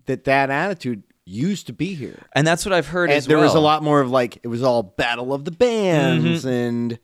that 0.05 0.25
that 0.25 0.49
attitude 0.51 1.01
used 1.27 1.67
to 1.67 1.73
be 1.73 1.93
here. 1.93 2.23
and 2.33 2.47
that's 2.47 2.65
what 2.65 2.73
I've 2.73 2.87
heard 2.87 3.09
And 3.09 3.17
as 3.17 3.27
there 3.27 3.37
was 3.37 3.53
a 3.53 3.59
lot 3.59 3.83
more 3.83 3.99
of 4.01 4.09
like 4.09 4.37
it 4.43 4.47
was 4.47 4.63
all 4.63 4.81
battle 4.83 5.33
of 5.33 5.45
the 5.45 5.51
bands 5.51 6.43
Mm-hmm. 6.45 6.47
and 6.47 6.99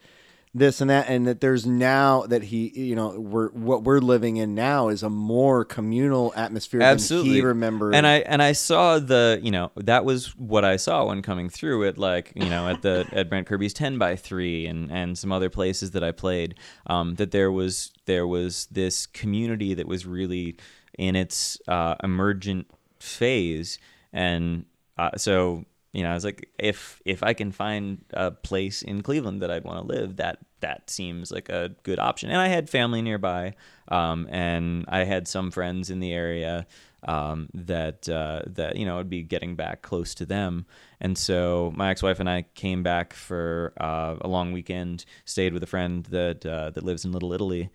this 0.56 0.82
and 0.82 0.90
that, 0.92 1.10
and 1.10 1.26
that 1.26 1.42
there's 1.42 1.66
now 1.66 2.28
that 2.28 2.44
he, 2.44 2.70
you 2.80 2.96
know, 2.96 3.20
we're 3.20 3.50
what 3.50 3.84
we're 3.84 3.98
living 3.98 4.38
in 4.38 4.54
now 4.54 4.90
is 4.90 5.02
a 5.02 5.10
more 5.10 5.66
communal 5.66 6.32
atmosphere 6.36 6.80
absolutely 6.84 7.30
than 7.30 7.36
he 7.38 7.42
remembered. 7.42 7.96
and 7.96 8.06
i 8.06 8.18
and 8.20 8.40
i 8.44 8.52
saw 8.52 9.00
the 9.00 9.40
you 9.42 9.50
know 9.50 9.72
that 9.78 10.06
was 10.06 10.28
what 10.38 10.64
i 10.64 10.76
saw 10.78 11.06
when 11.08 11.24
coming 11.24 11.50
through 11.50 11.82
it 11.82 11.98
like 11.98 12.32
you 12.36 12.48
know 12.48 12.68
at 12.70 12.84
the 12.84 13.04
at 13.14 13.30
brent 13.32 13.48
kirby's 13.48 13.74
10 13.74 13.98
by 13.98 14.16
3 14.16 14.68
and 14.68 14.92
and 14.92 15.18
some 15.18 15.32
other 15.32 15.50
places 15.50 15.90
that 15.92 16.04
i 16.04 16.12
played 16.12 16.54
um, 16.86 17.16
that 17.16 17.32
there 17.32 17.52
was 17.52 17.92
there 18.06 18.28
was 18.28 18.68
this 18.70 19.08
community 19.08 19.74
that 19.74 19.88
was 19.88 20.06
really 20.06 20.56
in 21.00 21.16
its 21.16 21.58
uh, 21.68 21.96
emergent 22.04 22.68
phase 23.00 23.80
and 24.14 24.66
uh, 24.98 25.12
so 25.18 25.66
you 25.94 26.02
know, 26.02 26.10
I 26.10 26.16
was 26.16 26.26
like, 26.26 26.50
if 26.58 27.02
if 27.06 27.22
I 27.22 27.34
can 27.34 27.52
find 27.52 28.04
a 28.14 28.32
place 28.32 28.82
in 28.82 29.04
Cleveland 29.04 29.44
that 29.44 29.52
I'd 29.52 29.64
want 29.64 29.88
to 29.88 29.94
live, 29.94 30.16
that 30.16 30.40
that 30.62 30.90
seems 30.90 31.32
like 31.32 31.50
a 31.50 31.76
good 31.84 32.00
option. 32.00 32.32
And 32.32 32.40
I 32.40 32.48
had 32.48 32.68
family 32.68 33.04
nearby, 33.04 33.54
um, 33.90 34.28
and 34.32 34.86
I 34.88 35.04
had 35.04 35.28
some 35.28 35.52
friends 35.52 35.92
in 35.92 36.00
the 36.00 36.12
area 36.12 36.66
um, 37.04 37.50
that 37.54 38.10
uh, 38.10 38.42
that 38.48 38.76
you 38.76 38.88
know 38.88 38.98
would 38.98 39.10
be 39.10 39.22
getting 39.22 39.56
back 39.56 39.84
close 39.84 40.16
to 40.16 40.26
them. 40.26 40.66
And 41.00 41.16
so 41.16 41.72
my 41.76 41.92
ex-wife 41.92 42.20
and 42.20 42.30
I 42.30 42.46
came 42.56 42.82
back 42.82 43.14
for 43.14 43.74
uh, 43.80 44.16
a 44.20 44.28
long 44.28 44.52
weekend, 44.52 45.06
stayed 45.26 45.54
with 45.54 45.62
a 45.62 45.68
friend 45.68 46.06
that 46.06 46.44
uh, 46.44 46.72
that 46.72 46.84
lives 46.84 47.06
in 47.06 47.12
Little 47.12 47.34
Italy, 47.34 47.70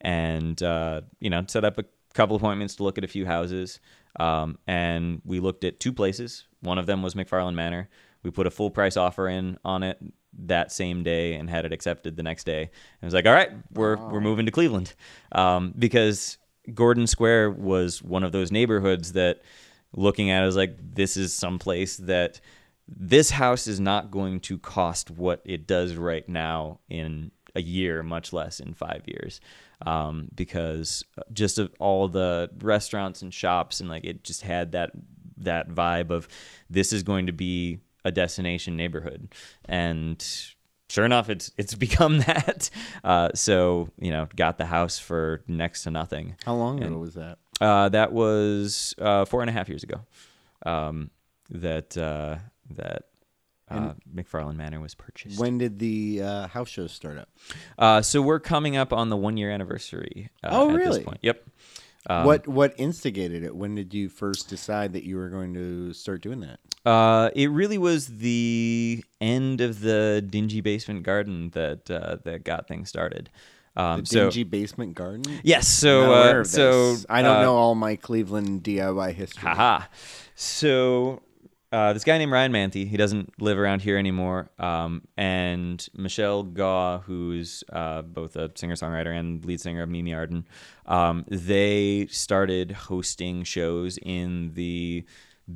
and 0.00 0.62
uh, 0.62 1.00
you 1.18 1.28
know 1.28 1.44
set 1.48 1.64
up 1.64 1.76
a 1.78 1.84
couple 2.14 2.36
appointments 2.36 2.76
to 2.76 2.84
look 2.84 2.98
at 2.98 3.04
a 3.04 3.08
few 3.08 3.26
houses. 3.26 3.80
Um, 4.18 4.58
and 4.66 5.20
we 5.24 5.40
looked 5.40 5.64
at 5.64 5.80
two 5.80 5.92
places. 5.92 6.46
One 6.60 6.78
of 6.78 6.86
them 6.86 7.02
was 7.02 7.14
McFarland 7.14 7.54
Manor. 7.54 7.88
We 8.22 8.30
put 8.30 8.46
a 8.46 8.50
full 8.50 8.70
price 8.70 8.96
offer 8.96 9.28
in 9.28 9.58
on 9.64 9.82
it 9.82 9.98
that 10.46 10.72
same 10.72 11.02
day 11.02 11.34
and 11.34 11.48
had 11.48 11.64
it 11.64 11.72
accepted 11.72 12.16
the 12.16 12.22
next 12.22 12.44
day. 12.44 12.62
And 12.62 13.02
I 13.02 13.06
was 13.06 13.14
like, 13.14 13.26
all 13.26 13.32
right, 13.32 13.50
we're 13.72 13.96
we're 13.96 14.20
moving 14.20 14.46
to 14.46 14.52
Cleveland 14.52 14.94
um, 15.32 15.74
because 15.78 16.38
Gordon 16.72 17.06
Square 17.06 17.52
was 17.52 18.02
one 18.02 18.24
of 18.24 18.32
those 18.32 18.50
neighborhoods 18.50 19.12
that 19.12 19.42
looking 19.92 20.30
at 20.30 20.42
it 20.42 20.46
was 20.46 20.56
like 20.56 20.76
this 20.80 21.16
is 21.16 21.32
some 21.32 21.58
place 21.58 21.96
that 21.98 22.40
this 22.88 23.30
house 23.30 23.66
is 23.66 23.80
not 23.80 24.10
going 24.10 24.40
to 24.40 24.58
cost 24.58 25.10
what 25.10 25.40
it 25.44 25.66
does 25.66 25.94
right 25.94 26.28
now 26.28 26.80
in 26.88 27.30
a 27.54 27.62
year, 27.62 28.02
much 28.02 28.32
less 28.32 28.60
in 28.60 28.74
five 28.74 29.02
years, 29.06 29.40
um, 29.86 30.28
because 30.34 31.04
just 31.32 31.58
of 31.58 31.72
all 31.78 32.08
the 32.08 32.50
restaurants 32.60 33.22
and 33.22 33.32
shops 33.32 33.80
and 33.80 33.88
like 33.88 34.04
it 34.04 34.24
just 34.24 34.42
had 34.42 34.72
that 34.72 34.90
that 35.38 35.68
vibe 35.68 36.10
of 36.10 36.28
this 36.70 36.92
is 36.92 37.02
going 37.02 37.26
to 37.26 37.32
be 37.32 37.78
a 38.04 38.10
destination 38.12 38.76
neighborhood, 38.76 39.34
and 39.66 40.24
sure 40.88 41.04
enough, 41.04 41.30
it's 41.30 41.50
it's 41.56 41.74
become 41.86 42.18
that. 42.20 42.70
Uh, 43.02 43.30
so 43.34 43.88
you 43.98 44.10
know, 44.10 44.28
got 44.36 44.58
the 44.58 44.66
house 44.66 44.98
for 44.98 45.42
next 45.48 45.84
to 45.84 45.90
nothing. 45.90 46.36
How 46.44 46.54
long 46.54 46.78
ago 46.78 46.86
And- 46.86 47.00
was 47.00 47.14
that? 47.14 47.38
Uh, 47.60 47.88
that 47.90 48.12
was 48.12 48.94
uh, 48.98 49.24
four 49.24 49.40
and 49.40 49.48
a 49.48 49.52
half 49.52 49.68
years 49.68 49.84
ago. 49.84 50.00
Um, 50.66 51.10
that 51.50 51.96
uh, 51.96 52.36
that 52.70 53.04
uh, 53.74 53.94
McFarland 54.14 54.56
Manor 54.56 54.80
was 54.80 54.94
purchased. 54.94 55.38
When 55.40 55.58
did 55.58 55.78
the 55.78 56.22
uh, 56.22 56.46
house 56.48 56.68
shows 56.68 56.92
start 56.92 57.18
up? 57.18 57.28
Uh, 57.78 58.02
so 58.02 58.22
we're 58.22 58.40
coming 58.40 58.76
up 58.76 58.92
on 58.92 59.10
the 59.10 59.16
one 59.16 59.36
year 59.36 59.50
anniversary. 59.50 60.30
Uh, 60.42 60.48
Oh, 60.52 60.70
at 60.70 60.76
really? 60.76 60.98
This 60.98 61.04
point. 61.06 61.18
Yep. 61.22 61.44
Um, 62.06 62.26
what 62.26 62.46
what 62.46 62.74
instigated 62.76 63.44
it? 63.44 63.56
When 63.56 63.74
did 63.74 63.94
you 63.94 64.10
first 64.10 64.48
decide 64.50 64.92
that 64.92 65.04
you 65.04 65.16
were 65.16 65.30
going 65.30 65.54
to 65.54 65.92
start 65.94 66.20
doing 66.20 66.40
that? 66.40 66.60
Uh, 66.84 67.30
it 67.34 67.50
really 67.50 67.78
was 67.78 68.06
the 68.18 69.02
end 69.22 69.62
of 69.62 69.80
the 69.80 70.22
dingy 70.28 70.60
basement 70.60 71.02
garden 71.02 71.48
that 71.50 71.90
uh, 71.90 72.16
that 72.24 72.44
got 72.44 72.68
things 72.68 72.90
started. 72.90 73.30
Um, 73.76 74.00
The 74.00 74.06
so 74.06 74.20
dingy 74.30 74.44
basement 74.44 74.94
garden. 74.94 75.40
yes, 75.42 75.66
so 75.66 76.12
uh, 76.12 76.44
so. 76.44 76.96
I 77.08 77.22
don't 77.22 77.38
uh, 77.38 77.42
know 77.42 77.56
all 77.56 77.74
my 77.74 77.96
Cleveland 77.96 78.62
DIY 78.62 79.14
history. 79.14 79.48
Haha. 79.48 79.86
So 80.34 81.22
uh, 81.74 81.92
this 81.92 82.04
guy 82.04 82.16
named 82.18 82.30
Ryan 82.30 82.52
Manthe, 82.52 82.88
he 82.88 82.96
doesn't 82.96 83.42
live 83.42 83.58
around 83.58 83.82
here 83.82 83.98
anymore. 83.98 84.48
Um, 84.60 85.02
and 85.16 85.84
Michelle 85.92 86.44
Gaw, 86.44 87.00
who's 87.00 87.64
uh, 87.72 88.02
both 88.02 88.36
a 88.36 88.52
singer 88.54 88.76
songwriter 88.76 89.18
and 89.18 89.44
lead 89.44 89.60
singer 89.60 89.82
of 89.82 89.88
Mimi 89.88 90.14
Arden, 90.14 90.46
um, 90.86 91.24
they 91.26 92.06
started 92.12 92.70
hosting 92.70 93.42
shows 93.42 93.98
in 94.02 94.52
the 94.54 95.04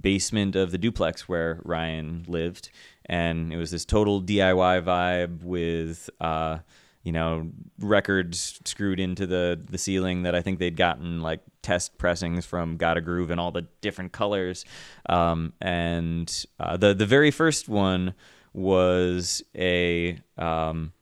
basement 0.00 0.56
of 0.56 0.72
the 0.72 0.78
duplex 0.78 1.28
where 1.28 1.60
Ryan 1.64 2.24
lived. 2.26 2.70
And 3.06 3.52
it 3.52 3.56
was 3.56 3.70
this 3.70 3.84
total 3.84 4.20
DIY 4.20 4.82
vibe 4.82 5.44
with. 5.44 6.10
Uh, 6.20 6.58
you 7.04 7.12
know, 7.12 7.48
records 7.78 8.60
screwed 8.66 9.00
into 9.00 9.26
the 9.26 9.58
the 9.70 9.78
ceiling 9.78 10.24
that 10.24 10.34
I 10.34 10.42
think 10.42 10.58
they'd 10.58 10.76
gotten 10.76 11.22
like 11.22 11.40
test 11.68 11.98
pressings 11.98 12.46
from 12.46 12.78
Gotta 12.78 13.02
Groove 13.02 13.30
and 13.30 13.38
all 13.38 13.52
the 13.52 13.66
different 13.82 14.10
colors. 14.12 14.64
Um, 15.06 15.52
and 15.60 16.46
uh, 16.58 16.78
the 16.78 16.94
the 16.94 17.04
very 17.04 17.30
first 17.30 17.68
one 17.68 18.14
was 18.54 19.42
a 19.54 20.18
um, 20.38 20.94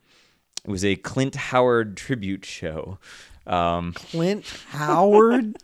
it 0.65 0.71
was 0.71 0.85
a 0.85 0.97
Clint 0.97 1.37
Howard 1.37 1.97
tribute 1.97 2.45
show. 2.45 2.99
Um, 3.47 3.93
Clint 3.93 4.45
Howard 4.71 5.57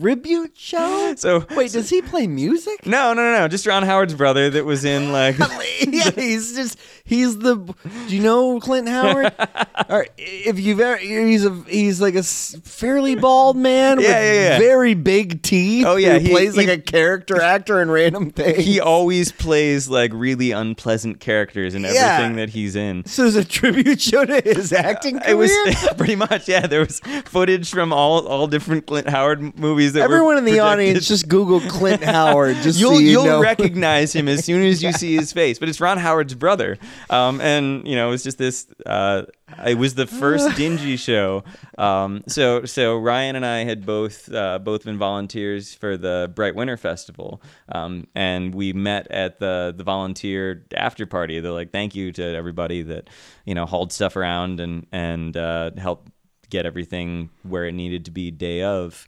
tribute 0.00 0.52
show. 0.56 1.14
so 1.16 1.46
Wait, 1.54 1.72
does 1.72 1.90
he 1.90 2.02
play 2.02 2.26
music? 2.26 2.86
no, 2.86 3.12
no, 3.12 3.22
no, 3.32 3.38
no, 3.40 3.48
just 3.48 3.66
Ron 3.66 3.82
Howard's 3.82 4.14
brother 4.14 4.50
that 4.50 4.64
was 4.64 4.84
in 4.84 5.12
like 5.12 5.36
yeah, 5.86 6.10
he's 6.10 6.54
just 6.54 6.78
he's 7.04 7.38
the. 7.38 7.56
Do 7.56 8.16
you 8.16 8.22
know 8.22 8.58
Clint 8.60 8.88
Howard? 8.88 9.32
All 9.38 9.98
right, 9.98 10.10
if 10.16 10.58
you've 10.58 10.80
ever, 10.80 10.96
he's 10.96 11.44
a 11.44 11.50
he's 11.68 12.00
like 12.00 12.14
a 12.14 12.22
fairly 12.22 13.14
bald 13.14 13.56
man 13.56 13.98
with 13.98 14.06
Yeah, 14.06 14.22
yeah, 14.22 14.32
yeah. 14.50 14.58
very 14.58 14.94
big 14.94 15.42
teeth. 15.42 15.84
Oh, 15.86 15.96
yeah, 15.96 16.18
he- 16.18 16.30
plays 16.30 16.56
like 16.56 16.66
he- 16.66 16.72
a 16.72 16.78
character 16.78 17.40
actor 17.40 17.80
in 17.82 17.90
random 17.90 18.30
things. 18.30 18.64
he 18.64 18.80
always 18.80 19.32
plays 19.32 19.88
like 19.88 20.12
really 20.14 20.50
unpleasant 20.52 21.20
characters 21.20 21.74
in 21.74 21.82
Yeah. 21.82 21.90
everything 21.90 22.36
that 22.36 22.50
he's 22.50 22.74
in. 22.76 23.04
so 23.04 23.24
it's 23.26 23.36
a 23.36 23.44
tribute 23.44 24.00
show 24.00 24.24
to 24.24 24.40
his 24.40 24.72
acting 24.72 25.18
career. 25.18 25.30
It 25.32 25.34
was 25.36 25.88
pretty 25.96 26.16
much 26.16 26.48
yeah. 26.48 26.66
There 26.66 26.80
was 26.80 27.00
footage 27.24 27.70
from 27.70 27.92
all 27.92 28.26
all 28.26 28.46
different 28.46 28.86
Clint 28.86 29.08
Howard 29.08 29.58
movies 29.58 29.92
that 29.94 30.08
were 30.08 30.14
Everyone 30.16 30.38
in 30.38 30.44
the 30.44 30.52
projected. 30.52 30.72
audience 30.72 31.08
just 31.08 31.28
Google 31.28 31.60
Clint 31.60 32.02
Howard. 32.02 32.56
Just 32.56 32.78
You'll 32.78 32.94
so 32.94 32.98
you 32.98 33.24
know. 33.24 33.40
recognize 33.40 34.14
him 34.14 34.28
as 34.28 34.44
soon 34.44 34.62
as 34.62 34.82
you 34.82 34.92
see 34.92 35.16
his 35.16 35.32
face, 35.32 35.58
but 35.58 35.68
it's 35.68 35.80
Ron 35.80 35.98
Howard's 35.98 36.34
brother, 36.34 36.78
um, 37.10 37.40
and 37.40 37.86
you 37.86 37.96
know 37.96 38.08
it 38.08 38.10
was 38.10 38.22
just 38.22 38.38
this. 38.38 38.66
Uh, 38.86 39.22
it 39.66 39.76
was 39.76 39.94
the 39.94 40.06
first 40.06 40.56
dingy 40.56 40.96
show. 40.96 41.44
Um, 41.76 42.22
so 42.26 42.64
so 42.64 42.96
Ryan 42.96 43.36
and 43.36 43.44
I 43.44 43.64
had 43.64 43.84
both 43.84 44.32
uh, 44.32 44.58
both 44.58 44.84
been 44.84 44.98
volunteers 44.98 45.74
for 45.74 45.96
the 45.96 46.32
Brite 46.34 46.54
Winter 46.54 46.76
Festival, 46.76 47.42
um, 47.70 48.06
and 48.14 48.54
we 48.54 48.72
met 48.72 49.10
at 49.10 49.38
the 49.40 49.74
the 49.76 49.84
volunteer 49.84 50.64
after 50.74 51.06
party. 51.06 51.40
They're 51.40 51.52
like, 51.52 51.72
thank 51.72 51.94
you 51.94 52.12
to 52.12 52.22
everybody 52.22 52.82
that 52.82 53.08
you 53.44 53.54
know 53.54 53.66
hauled 53.66 53.92
stuff 53.92 54.16
around 54.16 54.60
and 54.60 54.86
and 54.92 55.36
uh, 55.36 55.72
helped 55.76 56.10
get 56.52 56.66
everything 56.66 57.30
where 57.42 57.64
it 57.64 57.72
needed 57.72 58.04
to 58.04 58.10
be 58.10 58.30
day 58.30 58.62
of, 58.62 59.06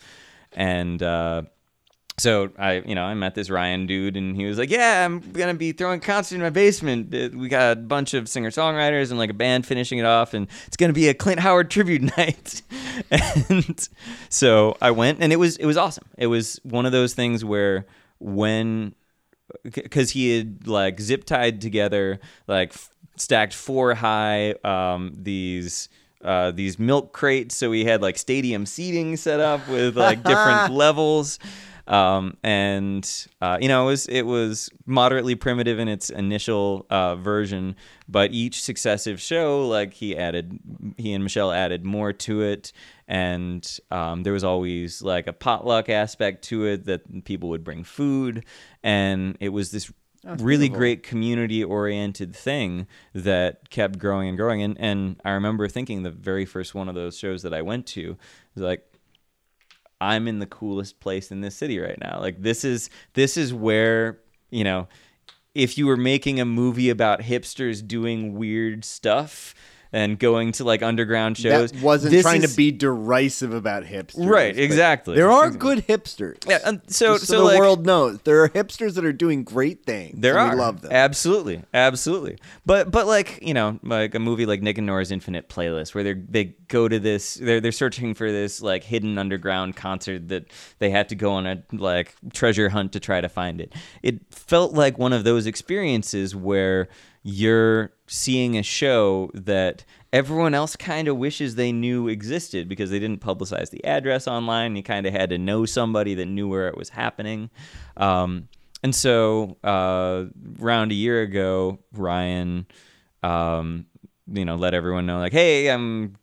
and. 0.52 1.02
Uh, 1.02 1.42
so 2.16 2.50
I, 2.56 2.74
you 2.86 2.94
know, 2.94 3.02
I 3.02 3.14
met 3.14 3.34
this 3.34 3.50
Ryan 3.50 3.86
dude, 3.86 4.16
and 4.16 4.36
he 4.36 4.44
was 4.46 4.56
like, 4.56 4.70
"Yeah, 4.70 5.04
I'm 5.04 5.18
gonna 5.32 5.52
be 5.54 5.72
throwing 5.72 5.98
concert 5.98 6.36
in 6.36 6.42
my 6.42 6.50
basement. 6.50 7.12
Uh, 7.12 7.36
We 7.36 7.48
got 7.48 7.72
a 7.72 7.80
bunch 7.80 8.14
of 8.14 8.28
singer 8.28 8.50
songwriters 8.52 9.10
and 9.10 9.18
like 9.18 9.30
a 9.30 9.34
band 9.34 9.66
finishing 9.66 9.98
it 9.98 10.04
off, 10.04 10.32
and 10.32 10.46
it's 10.68 10.76
gonna 10.76 10.92
be 10.92 11.08
a 11.08 11.14
Clint 11.14 11.40
Howard 11.40 11.72
tribute 11.72 12.02
night." 12.16 12.62
and 13.10 13.88
so 14.28 14.76
I 14.80 14.92
went, 14.92 15.18
and 15.22 15.32
it 15.32 15.40
was 15.40 15.56
it 15.56 15.66
was 15.66 15.76
awesome. 15.76 16.04
It 16.16 16.28
was 16.28 16.60
one 16.62 16.86
of 16.86 16.92
those 16.92 17.14
things 17.14 17.44
where 17.44 17.84
when 18.20 18.94
because 19.64 20.10
he 20.10 20.38
had 20.38 20.68
like 20.68 21.00
zip 21.00 21.24
tied 21.24 21.60
together 21.60 22.20
like 22.46 22.70
f- 22.70 22.90
stacked 23.16 23.54
four 23.54 23.92
high 23.94 24.52
um, 24.62 25.12
these 25.20 25.88
uh, 26.25 26.50
these 26.50 26.78
milk 26.78 27.12
crates. 27.12 27.57
So 27.57 27.71
we 27.71 27.85
had 27.85 28.02
like 28.02 28.19
stadium 28.19 28.66
seating 28.66 29.16
set 29.16 29.40
up 29.40 29.66
with 29.69 29.97
like 29.97 30.23
different 30.23 30.73
levels. 30.85 31.38
Um, 31.87 32.38
and 32.43 33.07
uh, 33.43 33.59
you 33.61 33.69
know 33.69 33.83
it 33.83 33.87
was 33.90 34.07
it 34.07 34.23
was 34.23 34.71
moderately 34.87 35.35
primitive 35.35 35.78
in 35.78 35.87
its 35.87 36.09
initial 36.09 36.87
uh, 36.88 37.14
version 37.16 37.76
but 38.09 38.31
each 38.33 38.62
successive 38.62 39.21
show 39.21 39.69
like 39.69 39.93
he 39.93 40.16
added 40.16 40.59
he 40.97 41.12
and 41.12 41.23
michelle 41.23 41.52
added 41.52 41.85
more 41.85 42.12
to 42.12 42.40
it. 42.40 42.73
And 43.07 43.78
um, 43.90 44.23
there 44.23 44.33
was 44.33 44.45
always 44.45 45.02
like 45.02 45.26
a 45.26 45.33
potluck 45.33 45.90
aspect 45.90 46.45
to 46.45 46.64
it 46.64 46.87
that 46.87 47.25
people 47.25 47.50
would 47.50 47.62
bring 47.62 47.85
food. 47.85 48.47
And 48.83 49.37
it 49.40 49.50
was 49.50 49.71
this 49.71 49.93
really 50.25 50.69
beautiful. 50.69 50.78
great 50.78 51.02
community 51.02 51.62
oriented 51.62 52.35
thing 52.35 52.87
that 53.14 53.71
kept 53.71 53.99
growing 53.99 54.28
and 54.28 54.38
growing 54.38 54.62
and 54.62 54.76
and 54.81 55.21
I 55.25 55.31
remember 55.33 55.69
thinking 55.69 56.02
the 56.02 56.11
very 56.11 56.45
first 56.45 56.75
one 56.75 56.88
of 56.88 56.95
those 56.95 57.19
shows 57.19 57.43
that 57.43 57.54
I 57.54 57.62
went 57.62 57.87
to 57.88 58.16
was 58.54 58.64
like 58.64 58.83
I'm 60.00 60.26
in 60.28 60.38
the 60.38 60.47
coolest 60.47 61.00
place 61.00 61.31
in 61.31 61.40
this 61.40 61.57
city 61.57 61.78
right 61.78 61.99
now 62.00 62.21
like 62.21 62.43
this 62.43 62.64
is 62.64 62.90
this 63.14 63.37
is 63.37 63.52
where 63.52 64.21
you 64.50 64.64
know 64.64 64.88
if 65.54 65.78
you 65.78 65.87
were 65.87 65.97
making 65.97 66.40
a 66.40 66.45
movie 66.45 66.90
about 66.90 67.21
hipsters 67.21 67.87
doing 67.87 68.35
weird 68.35 68.85
stuff 68.85 69.54
and 69.94 70.18
going 70.18 70.50
to 70.52 70.64
like 70.64 70.82
underground 70.82 71.38
shows. 71.38 71.70
That 71.70 71.80
wasn't 71.82 72.10
This 72.10 72.22
trying 72.22 72.42
is- 72.42 72.50
to 72.50 72.56
be 72.56 72.72
derisive 72.72 73.54
about 73.54 73.84
hipsters. 73.84 74.28
Right, 74.28 74.56
exactly. 74.58 75.14
There 75.14 75.30
are 75.30 75.46
Exactly. 75.46 75.76
good 75.76 75.86
hipsters. 75.86 76.48
Yeah, 76.48 76.58
and 76.64 76.80
so 76.88 77.14
Just 77.14 77.28
so, 77.28 77.38
the 77.38 77.44
like, 77.44 77.58
world 77.60 77.86
knows 77.86 78.18
there 78.24 78.42
are 78.42 78.48
hipsters 78.48 78.94
that 78.96 79.04
are 79.04 79.12
doing 79.12 79.44
great 79.44 79.86
things. 79.86 80.20
There 80.20 80.38
are. 80.38 80.50
We 80.50 80.56
love 80.60 80.80
them. 80.80 80.90
Absolutely. 80.92 81.62
Absolutely. 81.72 82.38
But 82.66 82.90
but 82.90 83.06
like, 83.06 83.38
you 83.40 83.54
know, 83.54 83.78
like 83.84 84.14
a 84.14 84.18
movie 84.18 84.46
like 84.46 84.60
Nick 84.62 84.78
and 84.78 84.86
Nora's 84.86 85.12
Infinite 85.12 85.48
Playlist 85.48 85.94
where 85.94 86.02
they 86.02 86.14
they 86.14 86.44
go 86.68 86.88
to 86.88 86.98
this 86.98 87.34
they're 87.34 87.60
they're 87.60 87.70
searching 87.72 88.14
for 88.14 88.32
this 88.32 88.60
like 88.60 88.82
hidden 88.82 89.16
underground 89.16 89.76
concert 89.76 90.28
that 90.28 90.46
they 90.80 90.90
had 90.90 91.08
to 91.10 91.14
go 91.14 91.30
on 91.32 91.46
a 91.46 91.62
like 91.72 92.14
treasure 92.32 92.68
hunt 92.68 92.92
to 92.94 93.00
try 93.00 93.20
to 93.20 93.28
find 93.28 93.60
it. 93.60 93.72
It 94.02 94.20
felt 94.34 94.72
like 94.72 94.98
one 94.98 95.12
of 95.12 95.22
those 95.22 95.46
experiences 95.46 96.34
where 96.34 96.88
you're 97.25 97.90
seeing 98.07 98.57
a 98.57 98.62
show 98.62 99.31
that 99.33 99.85
everyone 100.12 100.52
else 100.52 100.76
kind 100.76 101.09
of 101.09 101.16
wishes 101.16 101.54
they 101.54 101.73
knew 101.73 102.07
existed 102.07 102.69
because 102.69 102.90
they 102.90 102.99
didn't 102.99 103.21
publicize 103.21 103.71
the 103.71 103.83
address 103.85 104.28
online. 104.28 104.76
You 104.76 104.83
kind 104.83 105.07
of 105.07 105.12
had 105.14 105.31
to 105.31 105.38
know 105.38 105.64
somebody 105.64 106.14
that 106.14 106.26
knew 106.26 106.47
where 106.47 106.69
it 106.69 106.76
was 106.76 106.90
happening. 106.90 107.50
Um, 107.97 108.49
and 108.83 108.95
so, 108.95 109.57
uh, 109.64 110.25
around 110.61 110.93
a 110.93 110.95
year 110.95 111.23
ago, 111.23 111.78
Ryan, 111.95 112.66
um, 113.23 113.87
you 114.31 114.45
know, 114.45 114.57
let 114.57 114.75
everyone 114.75 115.07
know, 115.07 115.19
like, 115.19 115.33
hey, 115.33 115.69
I'm 115.71 116.16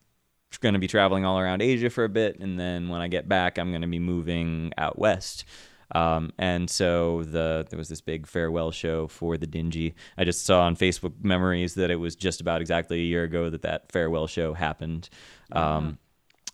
going 0.59 0.73
to 0.73 0.79
be 0.79 0.87
traveling 0.87 1.25
all 1.25 1.39
around 1.39 1.63
Asia 1.63 1.89
for 1.89 2.03
a 2.03 2.09
bit, 2.09 2.39
and 2.39 2.59
then 2.59 2.89
when 2.89 3.01
I 3.01 3.07
get 3.07 3.27
back, 3.27 3.57
I'm 3.57 3.71
going 3.71 3.81
to 3.81 3.87
be 3.87 3.97
moving 3.97 4.71
out 4.77 4.99
west. 4.99 5.45
Um, 5.93 6.31
and 6.37 6.69
so 6.69 7.23
the 7.23 7.65
there 7.69 7.77
was 7.77 7.89
this 7.89 8.01
big 8.01 8.27
farewell 8.27 8.71
show 8.71 9.07
for 9.07 9.37
the 9.37 9.47
Dingy. 9.47 9.93
I 10.17 10.23
just 10.23 10.45
saw 10.45 10.61
on 10.61 10.75
Facebook 10.75 11.13
memories 11.21 11.75
that 11.75 11.91
it 11.91 11.97
was 11.97 12.15
just 12.15 12.41
about 12.41 12.61
exactly 12.61 12.99
a 12.99 13.03
year 13.03 13.23
ago 13.23 13.49
that 13.49 13.61
that 13.63 13.91
farewell 13.91 14.27
show 14.27 14.53
happened. 14.53 15.09
Um, 15.51 15.97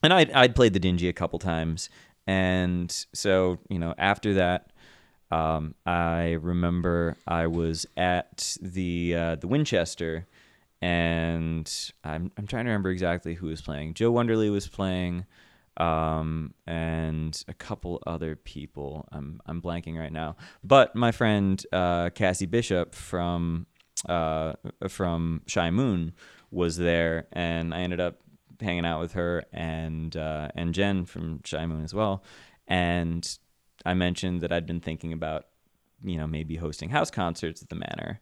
and 0.04 0.14
I'd, 0.14 0.32
I'd 0.32 0.56
played 0.56 0.74
the 0.74 0.80
Dingy 0.80 1.08
a 1.08 1.14
couple 1.14 1.40
times, 1.40 1.90
and 2.26 2.92
so 3.14 3.60
you 3.70 3.80
know 3.80 3.94
after 3.98 4.36
that, 4.36 4.72
um, 5.32 5.76
I 5.86 6.34
remember 6.34 7.18
I 7.28 7.48
was 7.48 7.86
at 7.96 8.58
the 8.62 9.16
uh, 9.16 9.36
the 9.36 9.48
Winchester, 9.48 10.28
and 10.82 11.72
I'm 12.04 12.32
I'm 12.38 12.48
trying 12.48 12.66
to 12.66 12.72
remember 12.72 12.90
exactly 12.90 13.36
who 13.36 13.48
was 13.48 13.62
playing. 13.62 13.94
Joe 13.94 14.12
Wonderly 14.12 14.50
was 14.50 14.68
playing, 14.68 15.26
um, 15.78 16.54
and 16.66 17.44
a 17.48 17.54
couple 17.54 18.02
other 18.06 18.36
people. 18.36 19.08
I'm 19.12 19.40
I'm 19.46 19.62
blanking 19.62 19.98
right 19.98 20.12
now. 20.12 20.36
But 20.64 20.96
my 20.96 21.12
friend 21.12 21.64
uh, 21.72 22.10
Cassie 22.10 22.46
Bishop 22.46 22.94
from 22.94 23.68
uh, 24.08 24.54
from 24.88 25.42
Shy 25.48 25.70
Moon 25.72 26.14
was 26.52 26.78
there, 26.78 27.28
and 27.32 27.74
I 27.74 27.80
ended 27.80 28.00
up 28.00 28.20
hanging 28.60 28.86
out 28.86 29.00
with 29.00 29.14
her 29.14 29.44
and 29.54 30.16
uh, 30.16 30.50
and 30.56 30.74
Jen 30.74 31.06
from 31.06 31.42
Shy 31.46 31.66
Moon 31.66 31.84
as 31.84 31.94
well. 31.94 32.24
And 32.68 33.38
I 33.86 33.94
mentioned 33.94 34.42
that 34.42 34.52
I'd 34.52 34.66
been 34.66 34.82
thinking 34.82 35.14
about, 35.14 35.46
you 36.04 36.18
know, 36.18 36.28
maybe 36.28 36.56
hosting 36.56 36.90
house 36.90 37.12
concerts 37.12 37.62
at 37.62 37.70
the 37.70 37.76
Manor, 37.76 38.20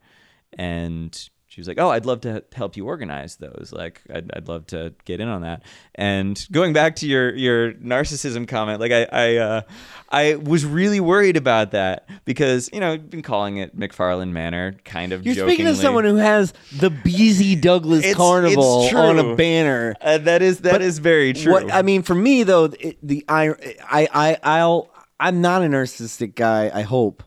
and 0.54 1.30
she 1.56 1.62
was 1.62 1.70
like, 1.70 1.80
"Oh, 1.80 1.90
I'd 1.90 2.06
love 2.06 2.20
to 2.22 2.44
help 2.54 2.76
you 2.76 2.86
organize 2.86 3.38
those. 3.38 3.72
Like, 3.72 4.02
I'd, 4.14 4.30
I'd 4.36 4.50
love 4.50 4.68
to 4.68 4.94
get 5.06 5.22
in 5.22 5.30
on 5.30 5.44
that." 5.44 5.64
And 5.96 6.46
going 6.52 6.74
back 6.74 6.98
to 6.98 7.08
your 7.08 7.34
your 7.34 7.72
narcissism 7.76 8.46
comment, 8.46 8.82
like 8.82 8.92
I 8.92 9.08
I 9.10 9.36
uh, 9.38 9.62
I 10.10 10.36
was 10.36 10.66
really 10.66 11.00
worried 11.00 11.38
about 11.38 11.72
that 11.72 12.10
because 12.26 12.70
you 12.74 12.82
know 12.82 12.92
I've 12.92 13.10
been 13.10 13.22
calling 13.22 13.56
it 13.56 13.80
McFarland 13.80 14.32
Manor, 14.32 14.74
kind 14.84 15.14
of. 15.14 15.26
You're 15.26 15.48
speaking 15.48 15.64
to 15.68 15.76
someone 15.76 16.04
who 16.04 16.18
has 16.18 16.52
the 16.78 16.90
BZ 16.90 17.62
Douglas 17.62 18.00
It's- 18.00 18.18
Carnival 18.18 18.84
it's 18.84 18.94
on 18.94 19.18
a 19.18 19.38
banner. 19.38 19.96
Uh, 20.02 20.18
that 20.18 20.42
is 20.42 20.60
that 20.60 20.74
But 20.74 20.82
is 20.82 21.00
very 21.00 21.32
true. 21.32 21.54
What 21.54 21.74
I 21.74 21.84
mean 21.84 22.02
for 22.02 22.16
me 22.16 22.44
though, 22.44 22.66
it, 22.66 22.98
the 23.02 23.24
I 23.30 23.52
I 23.90 24.10
I 24.14 24.38
I'll 24.44 24.90
I'm 25.22 25.40
not 25.40 25.62
a 25.62 25.68
narcissistic 25.68 26.36
guy. 26.36 26.70
I 26.74 26.82
hope. 26.82 27.24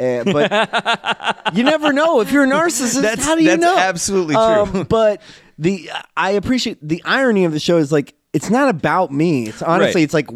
Uh, 0.00 0.24
but 0.24 1.50
you 1.54 1.62
never 1.62 1.92
know 1.92 2.20
if 2.20 2.32
you're 2.32 2.44
a 2.44 2.48
narcissist. 2.48 3.02
That's- 3.02 3.24
how 3.24 3.34
do 3.34 3.42
you 3.42 3.48
that's 3.50 3.60
know? 3.62 3.76
absolutely 3.76 4.34
true. 4.34 4.42
Um, 4.42 4.82
but 4.84 5.20
the 5.58 5.90
I 6.16 6.30
appreciate 6.32 6.78
the 6.80 7.02
irony 7.04 7.44
of 7.44 7.52
the 7.52 7.60
show 7.60 7.76
is 7.78 7.92
like 7.92 8.14
it's 8.32 8.48
not 8.50 8.68
about 8.68 9.12
me. 9.12 9.48
It's 9.48 9.60
honestly 9.62 10.00
Right. 10.00 10.04
it's 10.04 10.14
like 10.14 10.28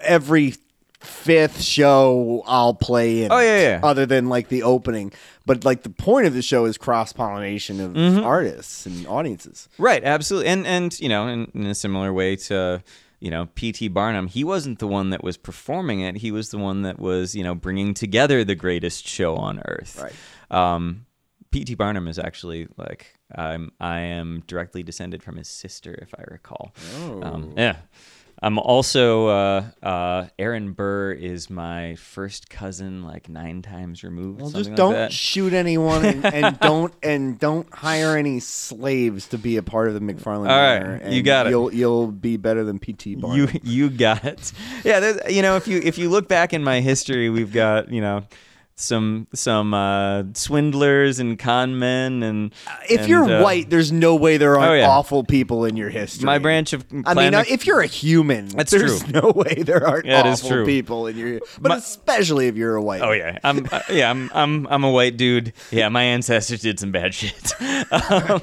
every 0.00 0.54
fifth 1.00 1.60
show 1.60 2.42
I'll 2.46 2.72
play 2.74 3.24
in. 3.24 3.32
Oh, 3.32 3.38
yeah, 3.38 3.56
it, 3.58 3.62
yeah. 3.62 3.80
Other 3.82 4.06
than 4.06 4.28
like 4.30 4.48
the 4.48 4.62
opening, 4.62 5.12
but 5.44 5.64
like 5.64 5.82
the 5.82 5.90
point 5.90 6.26
of 6.26 6.32
the 6.32 6.40
show 6.40 6.64
is 6.64 6.78
cross 6.78 7.12
pollination 7.12 7.78
of 7.80 7.92
Mm-hmm. 7.92 8.24
artists 8.24 8.86
and 8.86 9.06
audiences. 9.06 9.68
Right, 9.78 10.02
absolutely, 10.02 10.48
and 10.48 10.66
and 10.66 10.98
you 11.00 11.08
know, 11.10 11.28
in, 11.28 11.50
in 11.54 11.66
a 11.66 11.74
similar 11.74 12.10
way 12.12 12.36
to 12.36 12.82
you 13.24 13.30
know 13.30 13.48
P.T. 13.54 13.88
Barnum, 13.88 14.26
he 14.26 14.44
wasn't 14.44 14.80
the 14.80 14.86
one 14.86 15.08
that 15.10 15.24
was 15.24 15.38
performing 15.38 16.00
it; 16.00 16.16
he 16.16 16.30
was 16.30 16.50
the 16.50 16.58
one 16.58 16.82
that 16.82 17.00
was 17.00 17.34
you 17.34 17.42
know 17.42 17.54
bringing 17.54 17.94
together 17.94 18.44
the 18.44 18.54
greatest 18.54 19.08
show 19.08 19.36
on 19.36 19.62
earth. 19.64 19.98
Right. 20.00 20.74
Um, 20.74 21.06
P.T. 21.50 21.74
Barnum 21.76 22.06
is 22.06 22.18
actually 22.18 22.68
like 22.76 23.14
I'm 23.34 23.72
I 23.80 24.00
am 24.00 24.42
directly 24.46 24.82
descended 24.82 25.22
from 25.22 25.36
his 25.36 25.48
sister, 25.48 25.98
if 26.02 26.14
I 26.18 26.24
recall. 26.30 26.74
Um, 27.22 27.54
yeah. 27.56 27.76
I'm 28.44 28.58
also 28.58 29.28
uh, 29.28 29.64
uh, 29.82 30.26
Aaron 30.38 30.72
Burr 30.74 31.12
is 31.12 31.48
my 31.48 31.94
first 31.94 32.50
cousin, 32.50 33.02
like 33.02 33.30
nine 33.30 33.62
times 33.62 34.04
removed. 34.04 34.42
Well, 34.42 34.50
just 34.50 34.74
don't 34.74 34.92
that. 34.92 35.14
shoot 35.14 35.54
anyone, 35.54 36.04
and, 36.04 36.26
and 36.26 36.60
don't 36.60 36.92
and 37.02 37.38
don't 37.38 37.72
hire 37.72 38.18
any 38.18 38.40
slaves 38.40 39.28
to 39.28 39.38
be 39.38 39.56
a 39.56 39.62
part 39.62 39.88
of 39.88 39.94
the 39.94 40.00
McFarland. 40.00 40.50
All 40.50 40.98
right, 40.98 41.10
you 41.10 41.22
got 41.22 41.46
it. 41.46 41.50
You'll 41.50 41.72
you'll 41.72 42.08
be 42.08 42.36
better 42.36 42.64
than 42.64 42.78
PT 42.78 43.18
Barnum. 43.18 43.48
You 43.54 43.60
you 43.62 43.88
got 43.88 44.26
it. 44.26 44.52
Yeah, 44.84 45.26
you 45.26 45.40
know, 45.40 45.56
if 45.56 45.66
you 45.66 45.80
if 45.82 45.96
you 45.96 46.10
look 46.10 46.28
back 46.28 46.52
in 46.52 46.62
my 46.62 46.82
history, 46.82 47.30
we've 47.30 47.52
got 47.52 47.90
you 47.90 48.02
know 48.02 48.26
some 48.76 49.28
some 49.32 49.72
uh, 49.72 50.24
swindlers 50.34 51.20
and 51.20 51.38
con 51.38 51.78
men 51.78 52.22
and 52.24 52.52
if 52.90 53.02
and, 53.02 53.08
you're 53.08 53.22
uh, 53.38 53.42
white, 53.42 53.70
there's 53.70 53.92
no 53.92 54.16
way 54.16 54.36
there 54.36 54.58
aren't 54.58 54.70
Oh, 54.70 54.74
yeah. 54.74 54.88
awful 54.88 55.22
people 55.22 55.64
in 55.64 55.76
your 55.76 55.90
history. 55.90 56.26
my 56.26 56.38
branch 56.38 56.72
of 56.72 56.84
I 57.06 57.14
mean, 57.14 57.30
Mc- 57.32 57.50
if 57.50 57.66
you're 57.66 57.82
a 57.82 57.86
human, 57.86 58.48
That's 58.48 58.72
there's 58.72 59.02
true. 59.04 59.20
no 59.22 59.30
way 59.30 59.62
there 59.62 59.86
aren't 59.86 60.06
Yeah, 60.06 60.22
awful 60.22 60.48
true. 60.50 60.64
people 60.66 61.06
in 61.06 61.16
your. 61.16 61.40
But 61.60 61.68
My- 61.68 61.76
especially 61.76 62.48
if 62.48 62.56
you're 62.56 62.74
a 62.74 62.82
white. 62.82 63.00
Oh 63.02 63.12
yeah, 63.12 63.38
I'm 63.44 63.66
uh, 63.70 63.80
yeah 63.90 64.10
I'm 64.10 64.28
I'm 64.34 64.66
I'm 64.66 64.82
a 64.84 64.90
white 64.90 65.16
dude. 65.16 65.52
Yeah, 65.70 65.88
my 65.88 66.02
ancestors 66.02 66.60
did 66.60 66.80
some 66.80 66.90
bad 66.90 67.14
shit. 67.14 67.52
um, 67.92 68.40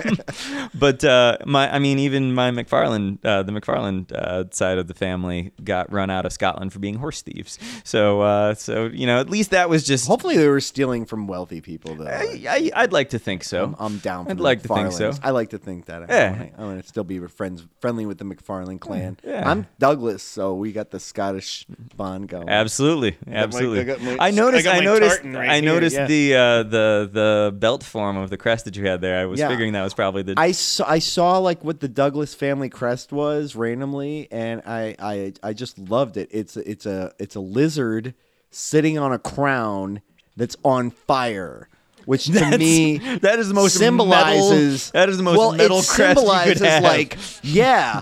but 0.73 1.03
uh, 1.03 1.39
my 1.45 1.73
I 1.75 1.79
mean 1.79 1.99
even 1.99 2.33
my 2.33 2.51
McFarland 2.51 3.19
uh, 3.25 3.43
the 3.43 3.51
McFarland 3.51 4.13
uh, 4.13 4.45
side 4.51 4.77
of 4.77 4.87
the 4.87 4.93
family 4.93 5.51
got 5.63 5.91
run 5.91 6.09
out 6.09 6.25
of 6.25 6.31
Scotland 6.31 6.71
for 6.71 6.79
being 6.79 6.95
horse 6.95 7.21
thieves. 7.21 7.59
So 7.83 8.21
uh, 8.21 8.53
so 8.53 8.85
you 8.85 9.05
know 9.05 9.19
at 9.19 9.29
least 9.29 9.51
that 9.51 9.69
was 9.69 9.83
just. 9.83 10.07
Hopefully, 10.21 10.37
they 10.37 10.47
were 10.47 10.61
stealing 10.61 11.05
from 11.05 11.25
wealthy 11.25 11.61
people. 11.61 11.95
Though. 11.95 12.05
I, 12.05 12.43
I, 12.47 12.71
I'd 12.75 12.93
like 12.93 13.09
to 13.09 13.19
think 13.19 13.43
so. 13.43 13.75
I'm 13.79 13.97
down. 13.97 14.25
For 14.25 14.31
I'd 14.31 14.37
the 14.37 14.43
like 14.43 14.61
to 14.61 14.67
think 14.67 14.91
so. 14.91 15.13
I 15.23 15.31
like 15.31 15.49
to 15.49 15.57
think 15.57 15.85
that. 15.85 16.03
I 16.03 16.05
Yeah. 16.13 16.31
wanna- 16.31 16.49
I 16.57 16.61
want 16.63 16.81
to 16.83 16.87
still 16.87 17.03
be 17.03 17.17
friends, 17.27 17.65
friendly 17.79 18.05
with 18.05 18.19
the 18.19 18.25
McFarlane 18.25 18.79
clan. 18.79 19.17
Yeah. 19.23 19.49
I'm 19.49 19.65
Douglas, 19.79 20.21
so 20.21 20.53
we 20.53 20.71
got 20.73 20.91
the 20.91 20.99
Scottish 20.99 21.65
bond 21.97 22.29
going. 22.29 22.49
Absolutely, 22.49 23.17
my- 23.25 23.33
absolutely. 23.33 23.79
I 23.79 23.83
got 23.83 24.01
my- 24.01 24.17
I 24.19 24.29
noticed. 24.31 24.67
I 24.67 24.73
got 24.73 24.81
I, 24.81 24.85
noticed. 24.85 25.23
right 25.23 25.49
I 25.49 25.55
here, 25.55 25.63
noticed 25.73 25.95
yeah. 25.95 26.05
the 26.05 26.35
uh, 26.35 26.63
the 26.63 27.09
the 27.11 27.55
belt 27.57 27.83
form 27.83 28.17
of 28.17 28.29
the 28.29 28.37
crest 28.37 28.65
that 28.65 28.75
you 28.75 28.85
had 28.85 29.01
there. 29.01 29.19
I 29.19 29.25
was 29.25 29.39
Yeah. 29.39 29.47
figuring 29.49 29.73
that 29.73 29.83
was 29.83 29.93
probably 29.95 30.21
the. 30.21 30.35
I 30.37 30.51
saw, 30.51 30.87
I 30.87 30.99
saw 30.99 31.39
like 31.39 31.63
what 31.63 31.79
the 31.79 31.87
Douglas 31.87 32.35
family 32.35 32.69
crest 32.69 33.11
was 33.11 33.55
randomly, 33.55 34.27
and 34.31 34.61
I, 34.67 34.95
I, 34.99 35.33
I 35.41 35.53
just 35.53 35.79
loved 35.79 36.17
it. 36.17 36.29
It's 36.31 36.55
it's 36.57 36.85
a 36.85 37.11
it's 37.17 37.35
a 37.35 37.39
lizard 37.39 38.13
sitting 38.53 38.97
on 38.97 39.13
a 39.13 39.17
crown 39.19 40.01
that's 40.37 40.55
on 40.63 40.91
fire, 40.91 41.67
which 42.05 42.25
to 42.25 42.31
That's- 42.33 42.59
me 42.59 42.97
that 43.21 43.39
is 43.39 43.47
the 43.47 43.53
most 43.53 43.77
symbolizes. 43.77 44.91
metal- 44.93 44.99
that 45.01 45.09
is 45.09 45.17
the 45.17 45.23
most 45.23 45.37
well, 45.37 45.51
metal 45.53 45.79
it 45.79 45.87
crest 45.87 45.99
you 45.99 46.05
could 46.05 46.57
symbolizes 46.57 46.61
have. 46.67 46.83
like 46.83 47.17
yeah. 47.43 48.01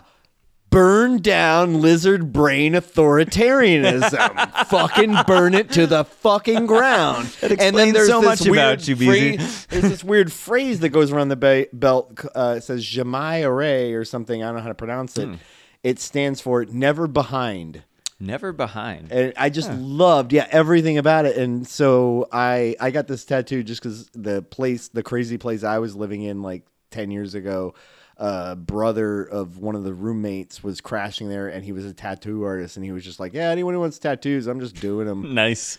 Burn 0.72 1.18
down 1.24 1.82
lizard 1.82 2.32
brain 2.32 2.74
authoritarianism. 2.74 4.66
fucking 4.68 5.16
burn 5.26 5.56
it 5.56 5.72
to 5.72 5.88
the 5.88 6.04
fucking 6.06 6.68
ground. 6.68 7.36
And 7.42 7.76
then 7.76 7.94
there's 7.94 8.08
so 8.08 8.22
this 8.22 8.26
much 8.26 8.42
about 8.42 8.88
weird 8.88 8.88
you, 8.88 8.96
phrase- 8.96 9.66
there's 9.68 9.84
this 9.84 10.04
weird 10.04 10.32
phrase 10.32 10.80
that 10.82 10.90
goes 10.90 11.12
around 11.12 11.30
the 11.30 11.36
ba- 11.36 11.66
belt. 11.74 12.24
Uh, 12.36 12.56
it 12.58 12.62
says 12.64 12.86
"jamais 12.86 13.44
array" 13.44 13.94
or 13.94 14.06
something. 14.06 14.44
I 14.44 14.48
don't 14.48 14.58
know 14.58 14.62
how 14.62 14.68
to 14.68 14.76
pronounce 14.76 15.16
Hmm. 15.16 15.34
it. 15.34 15.40
It 15.82 16.00
stands 16.00 16.40
for 16.42 16.66
"never 16.66 17.08
behind." 17.08 17.84
Never 18.20 18.52
behind. 18.52 19.12
and 19.12 19.34
I 19.38 19.50
just 19.50 19.72
loved 19.72 20.34
yeah 20.34 20.48
everything 20.52 20.98
about 20.98 21.26
it. 21.26 21.38
And 21.38 21.68
so 21.68 22.28
I 22.32 22.76
I 22.80 22.92
got 22.92 23.08
this 23.08 23.26
tattoo 23.26 23.64
just 23.64 23.82
because 23.82 24.10
the 24.14 24.42
place, 24.42 24.88
the 24.90 25.04
crazy 25.04 25.38
place 25.38 25.64
I 25.64 25.80
was 25.80 25.96
living 25.96 26.24
in 26.24 26.42
like 26.42 26.66
ten 26.92 27.12
years 27.12 27.36
ago. 27.36 27.74
Uh, 28.18 28.54
brother 28.54 29.24
of 29.24 29.60
one 29.60 29.76
of 29.76 29.86
the 29.86 29.94
roommates 29.94 30.62
was 30.62 30.82
crashing 30.82 31.30
there, 31.30 31.48
and 31.48 31.64
he 31.64 31.72
was 31.72 31.86
a 31.86 31.94
tattoo 31.94 32.44
artist, 32.44 32.76
and 32.76 32.84
he 32.84 32.92
was 32.92 33.02
just 33.02 33.18
like, 33.18 33.34
"Yeah, 33.34 33.50
anyone 33.50 33.74
who 33.74 33.80
wants 33.80 33.98
tattoos, 33.98 34.46
I'm 34.46 34.60
just 34.60 34.76
doing 34.76 35.08
them." 35.08 35.34
Nice. 35.34 35.78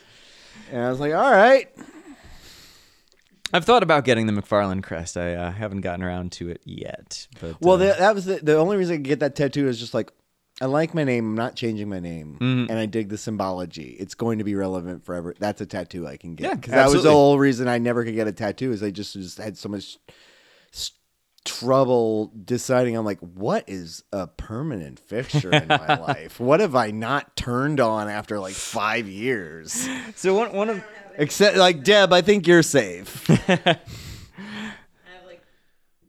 and 0.73 0.83
I 0.83 0.89
was 0.89 1.01
like, 1.01 1.13
"All 1.13 1.31
right." 1.31 1.69
I've 3.53 3.65
thought 3.65 3.83
about 3.83 4.05
getting 4.05 4.27
the 4.27 4.33
McFarlane 4.33 4.83
crest. 4.83 5.17
I 5.17 5.35
uh, 5.35 5.51
haven't 5.51 5.81
gotten 5.81 6.03
around 6.05 6.33
to 6.33 6.49
it 6.49 6.63
yet. 6.65 7.27
But 7.41 7.61
Well, 7.61 7.75
uh, 7.75 7.79
that, 7.79 7.99
that 7.99 8.15
was 8.15 8.25
the, 8.25 8.37
the 8.37 8.57
only 8.57 8.77
reason 8.77 8.95
I 8.95 8.97
could 8.99 9.05
get 9.05 9.21
that 9.21 9.35
tattoo 9.35 9.69
is 9.69 9.79
just 9.79 9.93
like 9.93 10.11
I 10.61 10.67
like 10.67 10.93
my 10.95 11.05
name. 11.05 11.25
I'm 11.31 11.35
not 11.35 11.57
changing 11.57 11.89
my 11.89 12.01
name, 12.01 12.37
Mm-hmm. 12.41 12.71
and 12.71 12.79
I 12.79 12.85
dig 12.87 13.09
the 13.09 13.17
symbology. 13.19 13.97
It's 13.99 14.15
going 14.15 14.39
to 14.39 14.45
be 14.45 14.55
relevant 14.55 15.05
forever. 15.07 15.35
That's 15.39 15.61
a 15.63 15.67
tattoo 15.67 16.07
I 16.07 16.17
can 16.19 16.35
get. 16.35 16.67
Yeah, 16.69 16.77
that 16.77 16.91
was 16.91 17.03
the 17.03 17.11
whole 17.13 17.39
reason 17.39 17.67
I 17.69 17.79
never 17.79 18.05
could 18.05 18.15
get 18.15 18.27
a 18.29 18.33
tattoo. 18.33 18.71
Is 18.73 18.83
I 18.83 18.91
just, 18.91 19.15
just 19.15 19.39
had 19.39 19.57
so 19.57 19.69
much 19.71 19.97
trouble 21.45 22.33
deciding. 22.45 22.97
I'm 22.97 23.05
like, 23.05 23.21
what 23.21 23.65
is 23.67 24.05
a 24.13 24.27
permanent 24.27 24.99
fixture 24.99 25.51
in 25.51 25.69
my 25.69 25.99
life? 26.07 26.39
What 26.39 26.61
have 26.61 26.75
I 26.77 26.91
not 26.91 27.35
turned 27.37 27.81
on 27.81 28.09
after 28.09 28.39
like 28.39 28.55
five 28.55 29.09
years? 29.09 29.89
so 30.17 30.35
one 30.35 30.53
one 30.53 30.69
of 30.69 30.85
Except 31.17 31.57
like 31.57 31.83
Deb, 31.85 32.13
I 32.13 32.21
think 32.23 32.47
you're 32.47 32.63
safe. 32.63 33.29
I 33.31 33.35
have 33.45 35.25
like 35.27 35.43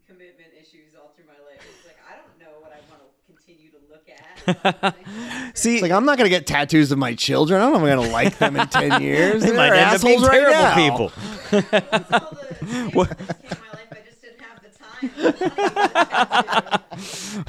commitment 0.07 0.49
issues 0.59 0.93
all 0.97 1.11
through 1.15 1.25
my 1.25 1.39
life. 1.49 1.59
It's 1.77 1.85
like 1.87 1.97
I 2.09 2.15
don't 2.15 2.37
know 2.39 2.59
what 2.61 2.71
I 2.71 2.79
want 2.89 3.01
to 3.01 3.33
continue 3.33 3.71
to 3.71 3.77
look 3.89 4.07
at. 4.09 4.30
see 5.53 5.73
It's 5.75 5.81
like 5.81 5.91
I'm 5.91 6.05
not 6.05 6.17
gonna 6.17 6.29
get 6.29 6.47
tattoos 6.47 6.91
of 6.91 6.97
my 6.97 7.13
children. 7.15 7.61
I 7.61 7.65
don't 7.65 7.73
know 7.73 7.85
if 7.85 7.91
I'm 7.91 7.97
gonna 7.99 8.11
like 8.13 8.37
them 8.37 8.55
in 8.55 8.67
ten 8.67 9.01
years. 9.07 9.41
they 9.43 9.49
They're 9.49 9.57
might 9.57 9.73
end 9.73 9.95
up 9.95 10.01
being 10.01 10.15
assholes 10.19 10.27
right 10.29 10.39
terrible 10.39 10.61
now. 10.61 10.75
people. 10.75 11.11
That's 11.51 12.11
all 12.11 12.37
the 12.39 12.55
things 12.55 12.61
that 12.61 12.61
came 12.61 12.87
in 12.87 13.59
my 13.59 13.71
life. 13.71 13.87
I 13.91 14.01
just 14.07 14.21
didn't 14.21 14.41
have 14.41 14.59
the 14.63 14.69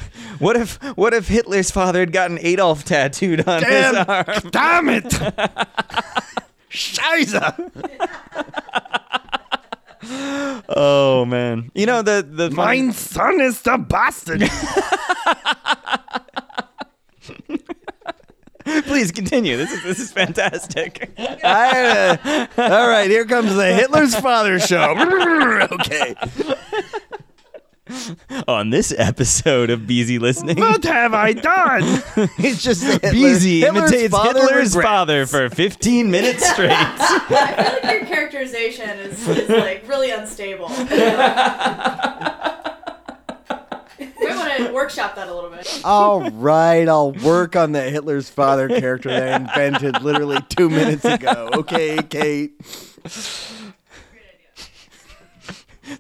time. 0.08 0.36
What 0.38 0.56
if 0.56 0.76
what 0.96 1.14
if 1.14 1.28
Hitler's 1.28 1.70
father 1.70 2.00
had 2.00 2.12
gotten 2.12 2.38
Adolf 2.40 2.84
tattooed 2.84 3.46
on 3.48 3.62
his 3.62 3.94
arm? 3.94 4.24
damn 4.50 4.88
it! 4.88 5.04
Scheiße! 6.70 7.70
Oh 10.68 11.24
man, 11.26 11.70
you 11.74 11.86
know 11.86 12.02
the 12.02 12.26
the 12.28 12.50
funny- 12.50 12.82
Mein 12.82 12.92
son 12.92 13.40
is 13.40 13.62
der 13.62 13.78
Bastard. 13.78 14.42
Please 18.86 19.10
continue. 19.12 19.56
This 19.56 19.72
is 19.72 19.82
this 19.82 19.98
is 19.98 20.12
fantastic. 20.12 21.10
I, 21.18 22.18
uh, 22.22 22.48
all 22.58 22.88
right, 22.88 23.10
here 23.10 23.24
comes 23.24 23.54
the 23.54 23.72
Hitler's 23.74 24.14
father 24.14 24.58
show. 24.60 24.94
okay. 25.72 26.14
On 28.48 28.70
this 28.70 28.94
episode 28.96 29.68
of 29.68 29.80
BZ 29.80 30.18
listening, 30.18 30.58
What 30.58 30.82
have 30.84 31.12
I 31.12 31.32
done? 31.34 31.82
it's 32.38 32.62
just 32.62 32.82
Hitler, 32.82 33.10
BZ 33.10 33.60
Hitler's 33.60 33.92
imitates 33.92 34.14
father 34.14 34.40
Hitler's 34.40 34.74
regrets. 34.76 34.88
father 34.88 35.26
for 35.26 35.50
15 35.50 36.10
minutes 36.10 36.48
straight. 36.48 36.70
I 36.72 37.24
feel 37.28 37.36
like 37.90 38.00
your 38.00 38.06
characterization 38.06 38.88
is, 39.00 39.28
is 39.28 39.48
like 39.50 39.86
really 39.88 40.10
unstable. 40.10 40.68
We 44.20 44.26
want 44.28 44.56
to 44.56 44.72
workshop 44.72 45.14
that 45.16 45.28
a 45.28 45.34
little 45.34 45.50
bit. 45.50 45.80
All 45.84 46.30
right, 46.30 46.88
I'll 46.88 47.12
work 47.12 47.56
on 47.56 47.72
the 47.72 47.82
Hitler's 47.82 48.28
father 48.28 48.68
character 48.68 49.08
that 49.10 49.32
I 49.32 49.36
invented 49.36 50.02
literally 50.02 50.38
two 50.48 50.68
minutes 50.68 51.04
ago. 51.04 51.50
Okay, 51.54 51.98
Kate. 52.02 52.60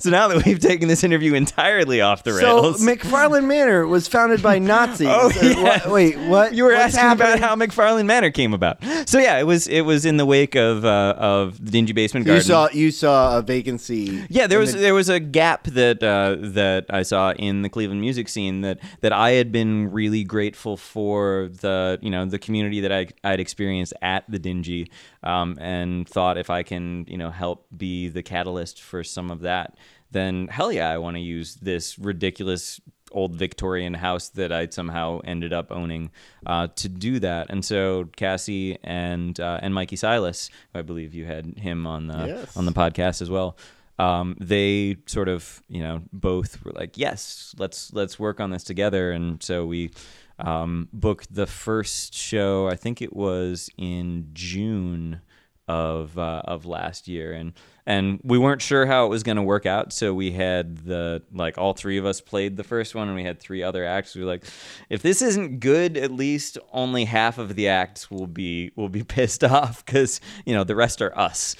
So 0.02 0.10
now 0.10 0.28
that 0.28 0.44
we've 0.44 0.58
taken 0.58 0.88
this 0.88 1.04
interview 1.04 1.34
entirely 1.34 2.00
off 2.00 2.24
the 2.24 2.32
rails. 2.32 2.80
So 2.80 2.86
McFarland 2.86 3.46
Manor 3.46 3.86
was 3.86 4.08
founded 4.08 4.42
by 4.42 4.58
Nazis. 4.72 5.06
Oh, 5.10 5.28
Uh, 5.30 5.32
yeah. 5.42 5.62
what- 5.62 5.86
wait, 5.90 6.18
what? 6.18 6.54
you 6.54 6.64
were 6.64 6.72
What's 6.72 6.96
asking 6.96 7.12
about 7.20 7.38
how 7.40 7.54
McFarland 7.54 8.06
Manor 8.06 8.30
came 8.30 8.52
about. 8.54 8.82
So 9.06 9.18
yeah, 9.18 9.38
it 9.38 9.44
was 9.46 9.68
it 9.68 9.82
was 9.82 10.04
in 10.04 10.16
the 10.16 10.26
wake 10.26 10.54
of 10.54 10.84
uh, 10.84 11.14
of 11.16 11.64
the 11.64 11.70
Dingy 11.70 11.92
Basement 11.92 12.26
you 12.26 12.40
saw 12.40 12.68
you 12.72 12.90
saw 12.90 13.38
a 13.38 13.42
vacancy. 13.42 14.24
Yeah, 14.28 14.46
there 14.46 14.58
was 14.58 14.72
the- 14.72 14.78
there 14.78 14.94
was 14.94 15.08
a 15.08 15.20
gap 15.20 15.64
that 15.64 16.02
uh, 16.02 16.36
that 16.40 16.86
I 16.90 17.02
saw 17.02 17.32
in 17.32 17.62
the 17.62 17.68
Cleveland 17.68 18.00
music 18.00 18.28
scene 18.28 18.62
that 18.62 18.78
that 19.02 19.12
I 19.12 19.30
had 19.32 19.52
been 19.52 19.90
really 19.92 20.24
grateful 20.24 20.76
for 20.76 21.48
the 21.60 21.98
you 22.02 22.10
know 22.10 22.24
the 22.24 22.38
community 22.38 22.80
that 22.80 22.92
I 22.92 23.06
I'd 23.24 23.40
experienced 23.40 23.92
at 24.02 24.24
the 24.28 24.38
Dingy, 24.38 24.90
um, 25.22 25.56
and 25.60 26.08
thought 26.08 26.38
if 26.38 26.50
I 26.50 26.62
can 26.62 27.04
you 27.08 27.16
know 27.18 27.30
help 27.30 27.66
be 27.76 28.08
the 28.08 28.22
catalyst 28.22 28.80
for 28.80 29.04
some 29.04 29.30
of 29.30 29.40
that, 29.40 29.76
then 30.12 30.48
hell 30.48 30.70
yeah, 30.72 30.90
I 30.90 30.98
want 30.98 31.16
to 31.16 31.20
use 31.20 31.56
this 31.56 31.98
ridiculous 31.98 32.80
old 33.10 33.34
Victorian 33.36 33.92
house 33.94 34.30
that 34.30 34.52
I 34.52 34.68
somehow 34.68 35.20
ended 35.24 35.52
up 35.52 35.70
owning 35.70 36.10
uh, 36.46 36.68
to 36.76 36.88
do 36.88 37.18
that. 37.20 37.50
And 37.50 37.62
so 37.64 38.08
Cassie 38.16 38.78
and 38.82 39.38
uh, 39.38 39.58
and 39.62 39.74
Mikey 39.74 39.96
Silas, 39.96 40.48
I 40.74 40.82
believe 40.82 41.14
you 41.14 41.26
had 41.26 41.58
him 41.58 41.86
on 41.86 42.06
the 42.06 42.26
Yes. 42.26 42.56
on 42.56 42.64
the 42.64 42.72
podcast 42.72 43.20
as 43.20 43.28
well. 43.28 43.56
Um, 43.98 44.36
they 44.40 44.96
sort 45.06 45.28
of, 45.28 45.62
you 45.68 45.82
know, 45.82 46.02
both 46.12 46.64
were 46.64 46.72
like, 46.72 46.96
"Yes, 46.96 47.54
let's 47.58 47.92
let's 47.92 48.18
work 48.18 48.40
on 48.40 48.50
this 48.50 48.64
together." 48.64 49.12
And 49.12 49.42
so 49.42 49.66
we 49.66 49.90
um, 50.38 50.88
booked 50.92 51.34
the 51.34 51.46
first 51.46 52.14
show. 52.14 52.66
I 52.68 52.76
think 52.76 53.02
it 53.02 53.14
was 53.14 53.68
in 53.76 54.30
June 54.32 55.20
of 55.68 56.18
uh, 56.18 56.42
of 56.44 56.66
last 56.66 57.08
year, 57.08 57.32
and 57.32 57.52
and 57.86 58.20
we 58.22 58.38
weren't 58.38 58.62
sure 58.62 58.86
how 58.86 59.06
it 59.06 59.08
was 59.08 59.22
going 59.22 59.36
to 59.36 59.42
work 59.42 59.66
out. 59.66 59.92
So 59.92 60.14
we 60.14 60.32
had 60.32 60.78
the 60.78 61.22
like 61.32 61.58
all 61.58 61.72
three 61.72 61.98
of 61.98 62.06
us 62.06 62.20
played 62.20 62.56
the 62.56 62.64
first 62.64 62.94
one, 62.94 63.08
and 63.08 63.16
we 63.16 63.24
had 63.24 63.40
three 63.40 63.62
other 63.62 63.84
acts. 63.84 64.14
We 64.14 64.22
were 64.22 64.28
like, 64.28 64.44
if 64.88 65.02
this 65.02 65.22
isn't 65.22 65.60
good, 65.60 65.96
at 65.96 66.10
least 66.10 66.58
only 66.72 67.04
half 67.04 67.38
of 67.38 67.54
the 67.54 67.68
acts 67.68 68.10
will 68.10 68.26
be 68.26 68.72
will 68.76 68.88
be 68.88 69.02
pissed 69.04 69.44
off 69.44 69.84
because 69.84 70.20
you 70.44 70.54
know 70.54 70.64
the 70.64 70.76
rest 70.76 71.02
are 71.02 71.16
us. 71.16 71.56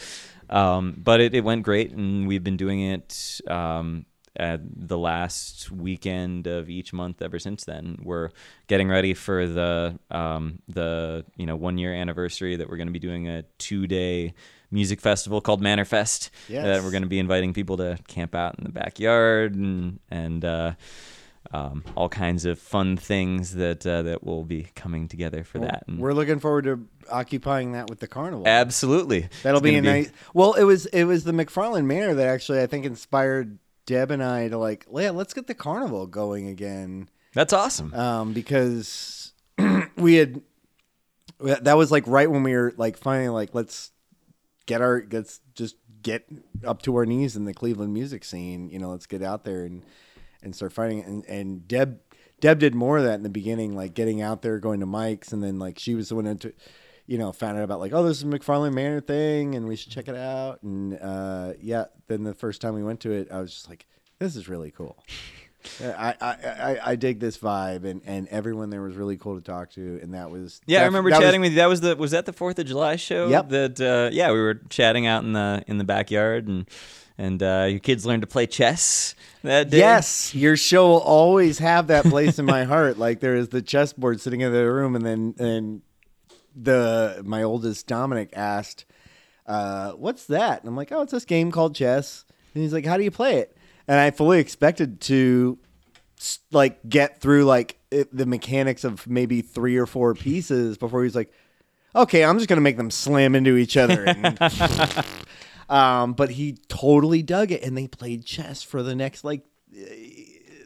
Um, 0.51 0.95
but 0.99 1.21
it, 1.21 1.35
it 1.35 1.45
went 1.45 1.63
great, 1.63 1.93
and 1.93 2.27
we've 2.29 2.45
been 2.45 2.59
doing 2.59 2.83
it 2.83 3.41
um, 3.49 4.05
at 4.37 4.61
the 4.65 4.97
last 4.99 5.71
weekend 5.71 6.47
of 6.47 6.71
each 6.71 6.93
month 6.93 7.21
ever 7.21 7.39
since 7.39 7.65
then. 7.65 7.99
We're 8.03 8.31
getting 8.67 8.89
ready 8.89 9.15
for 9.15 9.47
the 9.47 9.99
um, 10.11 10.61
the 10.69 11.25
you 11.37 11.47
know 11.47 11.57
one 11.57 11.79
year 11.79 11.93
anniversary 11.93 12.57
that 12.57 12.69
we're 12.69 12.79
going 12.79 12.89
to 12.89 12.93
be 12.93 12.99
doing 12.99 13.29
a 13.29 13.45
two 13.59 13.87
day 13.87 14.35
music 14.71 15.01
festival 15.01 15.41
called 15.41 15.61
Manor 15.61 15.85
Fest. 15.85 16.31
Yes. 16.49 16.65
That 16.65 16.83
we're 16.83 16.91
going 16.93 17.03
to 17.03 17.09
be 17.09 17.19
inviting 17.19 17.53
people 17.53 17.77
to 17.77 17.99
camp 18.09 18.35
out 18.35 18.57
in 18.59 18.65
the 18.65 18.73
backyard 18.73 19.55
and 19.55 20.01
and. 20.11 20.45
Uh, 20.45 20.73
um, 21.51 21.85
all 21.97 22.09
kinds 22.09 22.45
of 22.45 22.59
fun 22.59 22.97
things 22.97 23.57
that 23.57 23.87
uh, 23.87 24.03
that 24.03 24.25
will 24.25 24.45
be 24.45 24.69
coming 24.75 25.09
together 25.09 25.45
for 25.45 25.59
that. 25.59 25.85
And 25.87 25.99
We're 25.99 26.13
looking 26.15 26.39
forward 26.39 26.65
to 26.65 26.87
occupying 27.11 27.73
that 27.73 27.91
with 27.91 28.01
the 28.01 28.07
carnival. 28.07 28.47
absolutely, 28.47 29.29
That'll 29.43 29.59
It's 29.59 29.65
be 29.65 29.75
a 29.75 29.83
nice. 29.83 30.11
Well, 30.33 30.55
it 30.55 30.63
was 30.65 30.87
it 30.87 31.05
was 31.05 31.25
the 31.25 31.33
McFarland 31.33 31.85
Manor 31.85 32.15
that 32.15 32.29
actually 32.29 32.61
I 32.63 32.67
think 32.67 32.87
inspired 32.87 33.59
Deb 33.87 34.11
and 34.11 34.23
I 34.23 34.49
to 34.49 34.59
like, 34.59 34.87
yeah, 34.93 35.11
let's 35.11 35.35
get 35.35 35.47
the 35.47 35.55
carnival 35.55 36.07
going 36.07 36.47
again. 36.49 37.09
That's 37.35 37.53
awesome. 37.53 37.93
um, 37.95 38.33
because 38.33 39.33
we 39.97 40.17
had 40.17 40.41
that 41.41 41.77
was 41.77 41.91
like 41.91 42.07
right 42.07 42.31
when 42.31 42.43
we 42.43 42.55
were 42.55 42.73
like 42.77 42.97
finally 42.97 43.29
like 43.29 43.55
let's 43.55 43.91
get 44.67 44.81
our 44.81 45.05
let's 45.11 45.41
just 45.55 45.77
get 46.03 46.29
up 46.65 46.83
to 46.83 46.95
our 46.97 47.07
knees 47.07 47.37
in 47.37 47.45
the 47.45 47.55
Cleveland 47.55 47.93
music 47.93 48.25
scene. 48.25 48.69
You 48.71 48.79
know, 48.79 48.91
let's 48.91 49.07
get 49.07 49.23
out 49.23 49.45
there 49.45 49.65
and 49.65 49.83
and 50.43 50.55
start 50.55 50.73
fighting. 50.73 51.03
And 51.03 51.25
and 51.27 51.67
Deb 51.67 52.01
Deb 52.41 52.59
did 52.59 52.75
more 52.75 52.99
of 52.99 53.05
that 53.05 53.15
in 53.15 53.23
the 53.23 53.29
beginning, 53.29 53.75
like 53.75 53.95
getting 53.95 54.21
out 54.21 54.43
there, 54.43 54.59
going 54.59 54.81
to 54.81 54.87
mics, 54.87 55.33
and 55.33 55.43
then 55.43 55.59
like 55.59 55.79
she 55.79 55.95
was 55.95 56.09
the 56.09 56.17
one 56.17 56.27
into. 56.27 56.53
You 57.07 57.19
know, 57.19 57.33
found 57.33 57.59
out 57.59 57.65
about 57.65 57.81
like, 57.81 57.93
oh, 57.93 58.05
this 58.05 58.19
is 58.19 58.23
a 58.23 58.27
McFarland 58.27 58.75
Manor 58.75 59.01
thing, 59.01 59.55
and 59.55 59.67
we 59.67 59.77
should 59.77 59.91
check 59.93 60.09
it 60.09 60.15
out. 60.17 60.63
And 60.63 60.99
uh, 61.01 61.53
yeah, 61.61 61.87
then 62.07 62.23
the 62.23 62.35
first 62.35 62.61
time 62.61 62.75
we 62.75 62.83
went 62.85 63.01
to 63.01 63.11
it, 63.11 63.29
I 63.31 63.41
was 63.41 63.53
just 63.53 63.69
like, 63.69 63.87
this 64.19 64.37
is 64.37 64.49
really 64.49 64.71
cool. 64.71 65.03
I, 65.81 66.15
I, 66.21 66.27
I, 66.31 66.79
I 66.93 66.97
dig 66.97 67.21
this 67.21 67.39
vibe, 67.39 67.85
and, 67.85 68.03
and 68.05 68.27
everyone 68.29 68.71
there 68.71 68.83
was 68.83 68.97
really 68.97 69.17
cool 69.17 69.37
to 69.37 69.41
talk 69.41 69.71
to, 69.73 70.01
and 70.03 70.15
that 70.15 70.31
was 70.31 70.61
Yeah, 70.67 70.83
I 70.83 70.87
remember 70.87 71.11
that 71.11 71.19
was- 71.19 71.25
chatting 71.27 71.41
with 71.41 71.53
you. 71.53 71.57
That 71.57 71.69
was 71.69 71.81
the 71.81 71.97
was 71.97 72.11
that 72.13 72.27
the 72.27 72.33
Fourth 72.33 72.59
of 72.59 72.67
July 72.67 72.97
show? 72.97 73.29
Yep. 73.29 73.49
That 73.51 73.81
uh, 73.81 74.11
yeah, 74.13 74.33
we 74.33 74.41
were 74.41 74.55
chatting 74.71 75.07
out 75.07 75.23
in 75.25 75.33
the 75.35 75.63
in 75.69 75.79
the 75.79 75.85
backyard, 75.85 76.49
and 76.49 76.69
and 77.19 77.41
uh, 77.43 77.67
your 77.69 77.79
kids 77.79 78.05
learned 78.05 78.23
to 78.23 78.27
play 78.27 78.47
chess 78.47 79.15
that 79.43 79.71
day. 79.71 79.79
Yes, 79.79 80.35
your 80.35 80.57
show 80.57 80.89
will 80.89 81.01
always 81.01 81.59
have 81.59 81.87
that 81.89 82.07
place 82.07 82.39
in 82.41 82.45
my 82.45 82.65
heart. 82.65 82.99
Like 83.03 83.21
there 83.21 83.37
is 83.37 83.49
the 83.51 83.63
chessboard 83.63 84.21
sitting 84.21 84.41
in 84.41 84.53
the 84.53 84.69
room, 84.71 84.97
and 84.97 85.05
then 85.07 85.35
and 85.39 85.83
the 86.55 87.23
my 87.25 87.43
oldest 87.43 87.87
Dominic 87.87 88.31
asked, 88.35 88.85
uh, 89.47 89.93
"What's 89.93 90.27
that?" 90.27 90.61
And 90.61 90.69
I'm 90.69 90.77
like, 90.77 90.93
"Oh, 90.93 91.03
it's 91.03 91.13
this 91.13 91.25
game 91.25 91.51
called 91.51 91.75
chess." 91.75 92.25
And 92.55 92.63
he's 92.63 92.73
like, 92.73 92.87
"How 92.87 92.97
do 92.97 93.05
you 93.05 93.11
play 93.11 93.39
it?" 93.39 93.57
And 93.89 93.99
I 93.99 94.11
fully 94.11 94.41
expected 94.41 95.01
to 95.03 95.59
like 96.53 96.89
get 96.89 97.21
through 97.21 97.45
like 97.45 97.79
it, 97.91 98.17
the 98.17 98.27
mechanics 98.27 98.85
of 98.85 99.07
maybe 99.07 99.43
three 99.43 99.77
or 99.77 99.87
four 99.87 100.15
pieces 100.15 100.79
before 100.79 101.03
he's 101.03 101.17
like, 101.17 101.33
"Okay, 101.95 102.25
I'm 102.25 102.39
just 102.39 102.49
gonna 102.49 102.61
make 102.61 102.77
them 102.77 102.91
slam 102.91 103.35
into 103.35 103.57
each 103.57 103.77
other." 103.77 104.05
And, 104.05 104.39
um, 105.69 106.13
but 106.13 106.31
he 106.31 106.59
totally 106.69 107.23
dug 107.23 107.51
it, 107.51 107.63
and 107.63 107.77
they 107.77 107.89
played 107.89 108.25
chess 108.25 108.63
for 108.63 108.83
the 108.83 108.95
next 108.95 109.25
like 109.25 109.43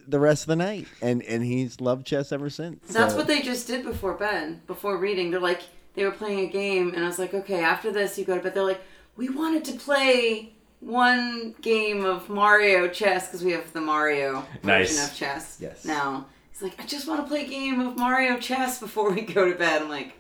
the 0.09 0.21
rest 0.21 0.43
of 0.45 0.49
the 0.49 0.57
night, 0.57 0.87
and 1.03 1.23
and 1.23 1.43
he's 1.45 1.81
loved 1.81 2.07
chess 2.07 2.33
ever 2.33 2.49
since. 2.51 2.87
That's 2.89 3.13
So- 3.13 3.19
what 3.19 3.27
they 3.27 3.41
just 3.43 3.67
did 3.67 3.85
before 3.85 4.15
bed, 4.15 4.67
before 4.67 4.97
reading. 4.97 5.31
They're 5.31 5.41
like, 5.41 5.63
they 5.95 6.05
were 6.05 6.11
playing 6.11 6.41
a 6.41 6.47
game, 6.53 6.93
and 6.95 7.05
I 7.05 7.09
was 7.09 7.19
like, 7.19 7.35
okay, 7.35 7.63
after 7.63 7.91
this, 7.91 8.19
you 8.19 8.25
go 8.25 8.37
to 8.37 8.43
bed. 8.43 8.55
They're 8.55 8.63
like, 8.65 8.83
we 9.17 9.29
wanted 9.29 9.65
to 9.67 9.73
play 9.73 10.53
one 10.81 11.55
game 11.63 12.05
of 12.05 12.29
Mario 12.29 12.87
chess 12.89 13.27
because 13.29 13.43
we 13.43 13.53
have 13.53 13.73
the 13.73 13.81
Mario 13.81 14.45
version 14.63 14.97
Nice. 14.97 15.11
of 15.11 15.17
chess 15.17 15.57
Yes. 15.61 15.85
now. 15.85 16.27
He's 16.53 16.63
like, 16.63 16.79
I 16.81 16.87
just 16.87 17.07
want 17.09 17.23
to 17.23 17.27
play 17.29 17.45
a 17.45 17.49
game 17.49 17.81
of 17.81 17.97
Mario 17.99 18.39
chess 18.39 18.79
before 18.79 19.11
we 19.11 19.23
go 19.23 19.51
to 19.51 19.57
bed. 19.57 19.83
I'm 19.83 19.89
like, 19.89 20.13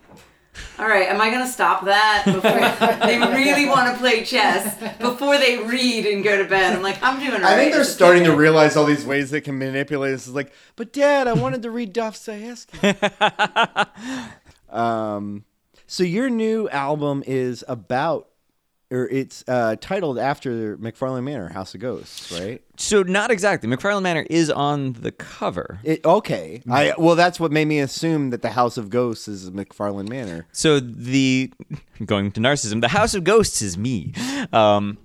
all 0.79 0.87
right, 0.87 1.09
am 1.09 1.21
I 1.21 1.31
gonna 1.31 1.47
stop 1.47 1.85
that? 1.85 2.25
Before 2.27 2.40
they 3.07 3.19
really 3.19 3.66
want 3.66 3.92
to 3.92 3.99
play 3.99 4.25
chess 4.25 4.77
before 4.99 5.38
they 5.38 5.59
read 5.59 6.07
and 6.07 6.23
go 6.23 6.37
to 6.42 6.49
bed. 6.49 6.75
I'm 6.77 6.83
like, 6.83 7.03
I'm 7.03 7.19
doing. 7.19 7.33
all 7.42 7.49
I 7.49 7.53
right. 7.53 7.57
think 7.57 7.73
they're 7.73 7.85
starting 7.85 8.25
to 8.25 8.37
realize 8.37 8.77
all 8.77 8.85
these 8.85 9.05
ways 9.05 9.31
they 9.31 9.40
can 9.40 9.59
manipulate 9.59 10.12
this. 10.12 10.27
Is 10.27 10.35
like, 10.35 10.53
but 10.77 10.92
Dad, 10.92 11.29
I 11.29 11.33
wanted 11.33 11.62
to 11.62 11.71
read 11.71 11.92
Dostoevsky. 11.92 12.95
um, 14.71 15.45
so 15.87 16.03
your 16.05 16.29
new 16.29 16.69
album 16.69 17.23
is 17.27 17.64
about, 17.69 18.29
or 18.90 19.09
it's 19.09 19.44
uh, 19.49 19.77
titled 19.81 20.18
after 20.18 20.77
McFarland 20.77 21.25
Manor, 21.25 21.49
House 21.49 21.75
of 21.75 21.81
Ghosts, 21.81 22.31
right? 22.33 22.62
So 22.77 23.03
not 23.03 23.31
exactly. 23.31 23.68
McFarland 23.68 24.03
Manor 24.03 24.27
is 24.31 24.51
on 24.51 24.92
the 24.94 25.12
cover. 25.12 25.81
It, 25.83 26.05
okay, 26.05 26.62
I 26.70 26.94
well, 26.99 27.16
that's 27.16 27.40
what 27.40 27.51
made 27.51 27.66
me 27.66 27.81
assume 27.81 28.31
that 28.31 28.42
the 28.42 28.51
House 28.51 28.77
of 28.77 28.90
Ghosts 28.90 29.29
is 29.29 29.51
McFarland 29.51 30.09
Manor. 30.09 30.46
So 30.53 30.79
the 30.81 31.53
going 32.05 32.31
to 32.33 32.40
narcissism, 32.40 32.81
the 32.81 32.88
House 32.88 33.14
of 33.14 33.25
Ghosts 33.25 33.62
is 33.62 33.77
me. 33.77 34.12
Um, 34.53 34.99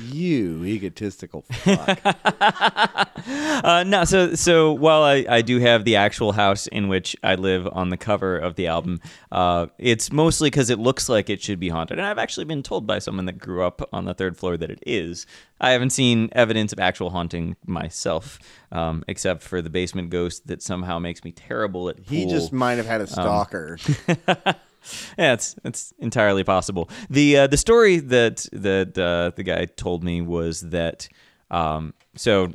You 0.00 0.64
egotistical 0.64 1.42
fuck. 1.42 1.98
uh, 3.64 3.84
no, 3.86 4.04
so 4.04 4.34
so 4.34 4.72
while 4.72 5.02
I, 5.02 5.24
I 5.28 5.42
do 5.42 5.58
have 5.60 5.84
the 5.84 5.96
actual 5.96 6.32
house 6.32 6.66
in 6.68 6.88
which 6.88 7.16
I 7.22 7.34
live 7.34 7.68
on 7.72 7.88
the 7.88 7.96
cover 7.96 8.38
of 8.38 8.54
the 8.56 8.66
album, 8.66 9.00
uh, 9.32 9.66
it's 9.78 10.12
mostly 10.12 10.50
because 10.50 10.70
it 10.70 10.78
looks 10.78 11.08
like 11.08 11.30
it 11.30 11.42
should 11.42 11.58
be 11.58 11.68
haunted, 11.68 11.98
and 11.98 12.06
I've 12.06 12.18
actually 12.18 12.44
been 12.44 12.62
told 12.62 12.86
by 12.86 12.98
someone 12.98 13.26
that 13.26 13.38
grew 13.38 13.64
up 13.64 13.88
on 13.92 14.04
the 14.04 14.14
third 14.14 14.36
floor 14.36 14.56
that 14.56 14.70
it 14.70 14.82
is. 14.86 15.26
I 15.60 15.70
haven't 15.70 15.90
seen 15.90 16.28
evidence 16.32 16.72
of 16.72 16.78
actual 16.78 17.10
haunting 17.10 17.56
myself, 17.66 18.38
um, 18.72 19.04
except 19.08 19.42
for 19.42 19.62
the 19.62 19.70
basement 19.70 20.10
ghost 20.10 20.46
that 20.46 20.62
somehow 20.62 20.98
makes 20.98 21.24
me 21.24 21.32
terrible 21.32 21.88
at. 21.88 21.98
he 22.00 22.26
just 22.26 22.52
might 22.52 22.74
have 22.74 22.86
had 22.86 23.00
a 23.00 23.06
stalker. 23.06 23.78
Yeah, 25.18 25.32
it's 25.34 25.56
it's 25.64 25.92
entirely 25.98 26.44
possible. 26.44 26.90
The 27.08 27.36
uh, 27.38 27.46
the 27.46 27.56
story 27.56 27.98
that 27.98 28.46
that 28.52 28.98
uh, 28.98 29.32
the 29.34 29.42
guy 29.42 29.64
told 29.64 30.04
me 30.04 30.20
was 30.20 30.60
that 30.60 31.08
um, 31.50 31.94
so 32.16 32.52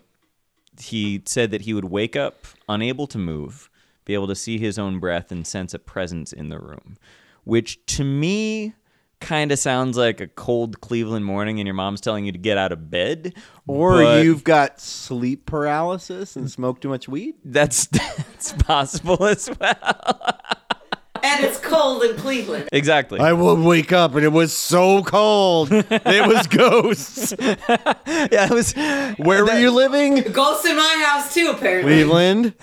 he 0.80 1.22
said 1.26 1.52
that 1.52 1.62
he 1.62 1.74
would 1.74 1.86
wake 1.86 2.16
up 2.16 2.46
unable 2.68 3.08
to 3.08 3.18
move, 3.18 3.70
be 4.06 4.14
able 4.14 4.28
to 4.28 4.36
see 4.36 4.58
his 4.58 4.78
own 4.80 5.00
breath 5.00 5.32
and 5.32 5.46
sense 5.46 5.74
a 5.74 5.80
presence 5.80 6.32
in 6.32 6.50
the 6.50 6.60
room, 6.60 6.98
which 7.44 7.86
to 7.88 8.04
me 8.04 8.74
kind 9.20 9.52
of 9.52 9.60
sounds 9.60 9.98
like 9.98 10.22
a 10.22 10.28
cold 10.28 10.80
Cleveland 10.80 11.26
morning 11.26 11.60
and 11.60 11.68
your 11.68 11.74
mom's 11.74 12.00
telling 12.00 12.24
you 12.26 12.32
to 12.32 12.38
get 12.38 12.58
out 12.58 12.72
of 12.72 12.90
bed 12.90 13.34
Or 13.68 14.02
but 14.02 14.24
you've 14.24 14.46
got 14.46 14.80
sleep 14.80 15.46
paralysis 15.46 16.38
and 16.38 16.50
smoked 16.50 16.84
too 16.84 16.88
much 16.90 17.10
weed. 17.10 17.36
that's 17.44 17.88
that's 17.88 18.54
possible 18.54 19.26
as 19.26 19.50
well. 19.60 20.39
And 21.80 22.04
it's 22.04 22.04
cold 22.04 22.04
in 22.04 22.18
Cleveland. 22.18 22.70
exactly. 22.72 23.20
I 23.20 23.34
would 23.34 23.60
wake 23.60 23.92
up 23.92 24.16
and 24.16 24.24
it 24.24 24.32
was 24.32 24.56
so 24.56 25.04
cold. 25.04 25.70
it 25.72 26.28
was 26.28 26.48
ghosts. 26.48 27.34
yeah, 27.40 28.46
it 28.46 28.52
was 28.52 28.74
Where 29.18 29.46
were 29.46 29.60
you 29.60 29.72
living? 29.72 30.22
Ghosts 30.32 30.66
in 30.66 30.76
my 30.76 31.06
house 31.08 31.34
too, 31.34 31.52
apparently. 31.56 31.94
Cleveland. 31.94 32.54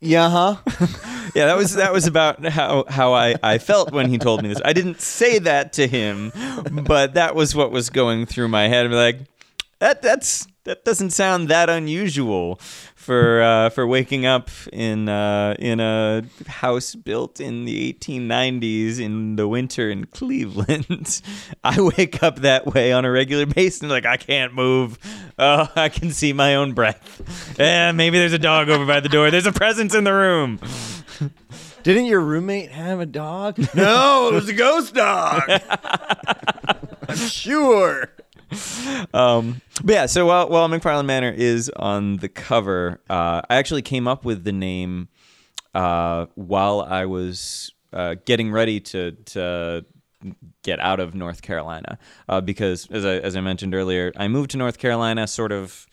Yeah, 0.00 0.28
huh? 0.28 0.56
yeah, 1.34 1.46
that 1.46 1.56
was 1.56 1.74
that 1.76 1.92
was 1.92 2.06
about 2.06 2.44
how 2.44 2.84
how 2.88 3.14
I, 3.14 3.36
I 3.42 3.56
felt 3.56 3.90
when 3.90 4.08
he 4.10 4.18
told 4.18 4.42
me 4.42 4.50
this. 4.50 4.60
I 4.62 4.74
didn't 4.74 5.00
say 5.00 5.38
that 5.38 5.72
to 5.74 5.86
him, 5.86 6.30
but 6.84 7.14
that 7.14 7.34
was 7.34 7.54
what 7.54 7.70
was 7.70 7.88
going 7.88 8.26
through 8.26 8.48
my 8.48 8.68
head. 8.68 8.84
I'm 8.84 8.92
like, 8.92 9.20
that 9.78 10.02
that's 10.02 10.46
that 10.64 10.84
doesn't 10.84 11.10
sound 11.10 11.48
that 11.48 11.70
unusual 11.70 12.60
for 13.04 13.42
uh, 13.42 13.68
for 13.70 13.86
waking 13.86 14.24
up 14.24 14.48
in 14.72 15.08
uh, 15.08 15.54
in 15.58 15.78
a 15.78 16.22
house 16.46 16.94
built 16.94 17.38
in 17.38 17.66
the 17.66 17.92
1890s 17.92 18.98
in 18.98 19.36
the 19.36 19.46
winter 19.46 19.90
in 19.90 20.06
Cleveland. 20.06 21.20
I 21.64 21.80
wake 21.80 22.22
up 22.22 22.36
that 22.36 22.66
way 22.66 22.92
on 22.92 23.04
a 23.04 23.10
regular 23.10 23.44
basis. 23.46 23.82
and 23.82 23.90
like 23.90 24.06
I 24.06 24.16
can't 24.16 24.54
move. 24.54 24.98
Oh, 25.38 25.70
I 25.76 25.90
can 25.90 26.10
see 26.10 26.32
my 26.32 26.54
own 26.54 26.72
breath. 26.72 27.54
Yeah, 27.58 27.92
maybe 27.92 28.18
there's 28.18 28.32
a 28.32 28.38
dog 28.38 28.70
over 28.70 28.86
by 28.86 29.00
the 29.00 29.10
door. 29.10 29.30
There's 29.30 29.46
a 29.46 29.52
presence 29.52 29.94
in 29.94 30.04
the 30.04 30.12
room. 30.12 30.58
Didn't 31.82 32.06
your 32.06 32.20
roommate 32.20 32.70
have 32.70 33.00
a 33.00 33.06
dog? 33.06 33.58
No, 33.74 34.28
it 34.28 34.34
was 34.34 34.48
a 34.48 34.54
ghost 34.54 34.94
dog. 34.94 35.42
I'm 37.08 37.16
sure. 37.16 38.13
Um, 39.12 39.60
but 39.84 39.92
yeah, 39.92 40.06
so 40.06 40.26
while, 40.26 40.48
while 40.48 40.68
McFarland 40.68 41.06
Manor 41.06 41.30
is 41.30 41.70
on 41.76 42.16
the 42.16 42.28
cover, 42.28 43.00
uh, 43.08 43.42
I 43.48 43.56
actually 43.56 43.82
came 43.82 44.08
up 44.08 44.24
with 44.24 44.44
the 44.44 44.52
name 44.52 45.08
uh, 45.74 46.26
while 46.34 46.80
I 46.80 47.04
was 47.06 47.72
uh, 47.92 48.16
getting 48.24 48.50
ready 48.50 48.80
to 48.80 49.12
to 49.12 49.84
get 50.62 50.80
out 50.80 51.00
of 51.00 51.14
North 51.14 51.42
Carolina 51.42 51.98
uh, 52.28 52.40
because, 52.40 52.90
as 52.90 53.04
I 53.04 53.16
as 53.16 53.36
I 53.36 53.40
mentioned 53.40 53.74
earlier, 53.74 54.12
I 54.16 54.28
moved 54.28 54.50
to 54.52 54.56
North 54.56 54.78
Carolina, 54.78 55.26
sort 55.26 55.52
of, 55.52 55.86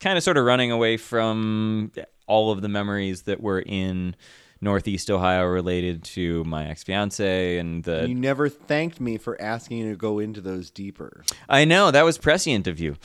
kind 0.00 0.16
of, 0.16 0.24
sort 0.24 0.36
of 0.36 0.44
running 0.44 0.70
away 0.70 0.96
from 0.96 1.92
all 2.26 2.50
of 2.50 2.62
the 2.62 2.68
memories 2.68 3.22
that 3.22 3.40
were 3.40 3.60
in. 3.60 4.16
Northeast 4.60 5.10
Ohio 5.10 5.44
related 5.44 6.02
to 6.04 6.44
my 6.44 6.68
ex 6.68 6.82
fiance 6.82 7.58
and 7.58 7.84
the 7.84 8.08
You 8.08 8.14
never 8.14 8.48
thanked 8.48 9.00
me 9.00 9.18
for 9.18 9.40
asking 9.40 9.78
you 9.78 9.90
to 9.90 9.96
go 9.96 10.18
into 10.18 10.40
those 10.40 10.70
deeper. 10.70 11.24
I 11.48 11.64
know 11.64 11.90
that 11.90 12.04
was 12.04 12.18
prescient 12.18 12.66
of 12.66 12.80
you. 12.80 12.96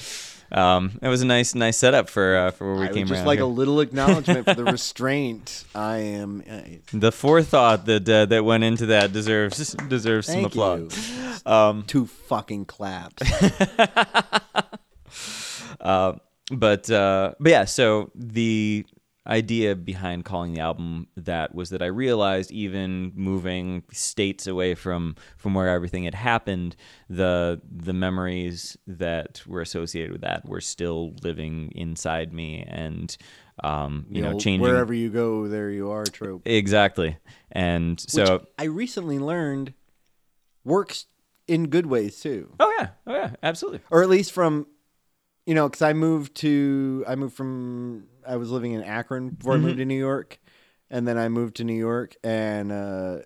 Um, 0.52 1.00
it 1.02 1.08
was 1.08 1.22
a 1.22 1.26
nice, 1.26 1.56
nice 1.56 1.78
setup 1.78 2.10
for 2.10 2.36
uh, 2.36 2.52
for 2.52 2.74
where 2.74 2.82
we 2.82 2.90
I 2.90 2.94
came 2.94 3.08
just 3.08 3.26
like 3.26 3.38
here. 3.38 3.46
a 3.46 3.48
little 3.48 3.80
acknowledgement 3.80 4.46
for 4.46 4.54
the 4.54 4.66
restraint. 4.78 5.64
I 5.74 5.98
am. 6.00 6.44
uh, 6.50 6.62
the 6.92 7.12
forethought 7.12 7.86
that 7.86 8.10
uh, 8.10 8.26
that 8.26 8.44
went 8.44 8.64
into 8.66 8.88
that 8.88 9.14
deserves 9.14 9.74
deserves 9.88 10.28
some 10.28 10.46
applause. 10.46 11.10
you. 11.46 11.52
Um, 11.52 11.84
Two 11.88 12.06
fucking 12.06 12.66
claps. 12.66 13.24
uh, 15.80 16.14
but 16.52 16.90
uh, 16.92 17.34
but 17.40 17.50
yeah, 17.50 17.66
so 17.66 18.12
the 18.14 18.86
idea 19.28 19.76
behind 19.76 20.26
calling 20.26 20.54
the 20.54 20.60
album 20.60 21.08
that 21.16 21.54
was 21.54 21.70
that 21.70 21.82
I 21.82 21.86
realized 21.86 22.52
even 22.52 23.12
moving 23.16 23.84
states 23.92 24.48
away 24.48 24.74
from 24.74 25.16
from 25.38 25.54
where 25.54 25.68
everything 25.70 26.06
had 26.06 26.16
happened, 26.16 26.76
the 27.10 27.62
the 27.72 27.94
memories 27.94 28.78
that 28.88 29.42
were 29.46 29.62
associated 29.62 30.12
with 30.12 30.22
that 30.22 30.48
were 30.48 30.62
still 30.62 31.14
living 31.24 31.72
inside 31.76 32.34
me 32.34 32.64
and 32.68 33.16
um, 33.64 34.08
you, 34.10 34.24
know, 34.24 34.32
You'll- 34.32 34.40
changing 34.40 34.62
Wherever 34.62 34.94
you 34.94 35.10
go, 35.10 35.48
there 35.48 35.70
you 35.70 35.92
are. 35.92 36.04
Trope. 36.04 36.42
exactly. 36.46 37.18
And 37.52 38.00
so 38.00 38.40
Which 38.40 38.48
I 38.58 38.64
recently 38.64 39.20
learned 39.20 39.74
works 40.64 41.06
in 41.48 41.68
good 41.68 41.86
ways 41.86 42.20
too, 42.22 42.54
oh 42.60 42.74
yeah, 42.80 42.90
oh 43.06 43.14
yeah, 43.14 43.32
absolutely. 43.44 43.82
or 43.92 44.02
at 44.02 44.10
least 44.10 44.32
from, 44.32 44.66
you 45.46 45.54
know, 45.54 45.68
because 45.68 45.82
I 45.84 45.94
moved 45.94 46.34
to 46.38 47.04
I 47.08 47.16
moved 47.16 47.36
from 47.36 48.08
I 48.28 48.38
was 48.38 48.52
living 48.52 48.74
in 48.74 48.84
Akron 48.84 49.30
before 49.30 49.54
I 49.54 49.58
moved 49.58 49.78
to 49.78 49.82
mm-hmm. 49.82 49.90
New 49.90 50.00
York, 50.00 50.40
and 50.90 51.08
then 51.08 51.18
I 51.18 51.30
moved 51.30 51.58
to 51.58 51.64
New 51.64 51.74
York, 51.74 52.16
and 52.24 52.72
uh, 52.72 53.20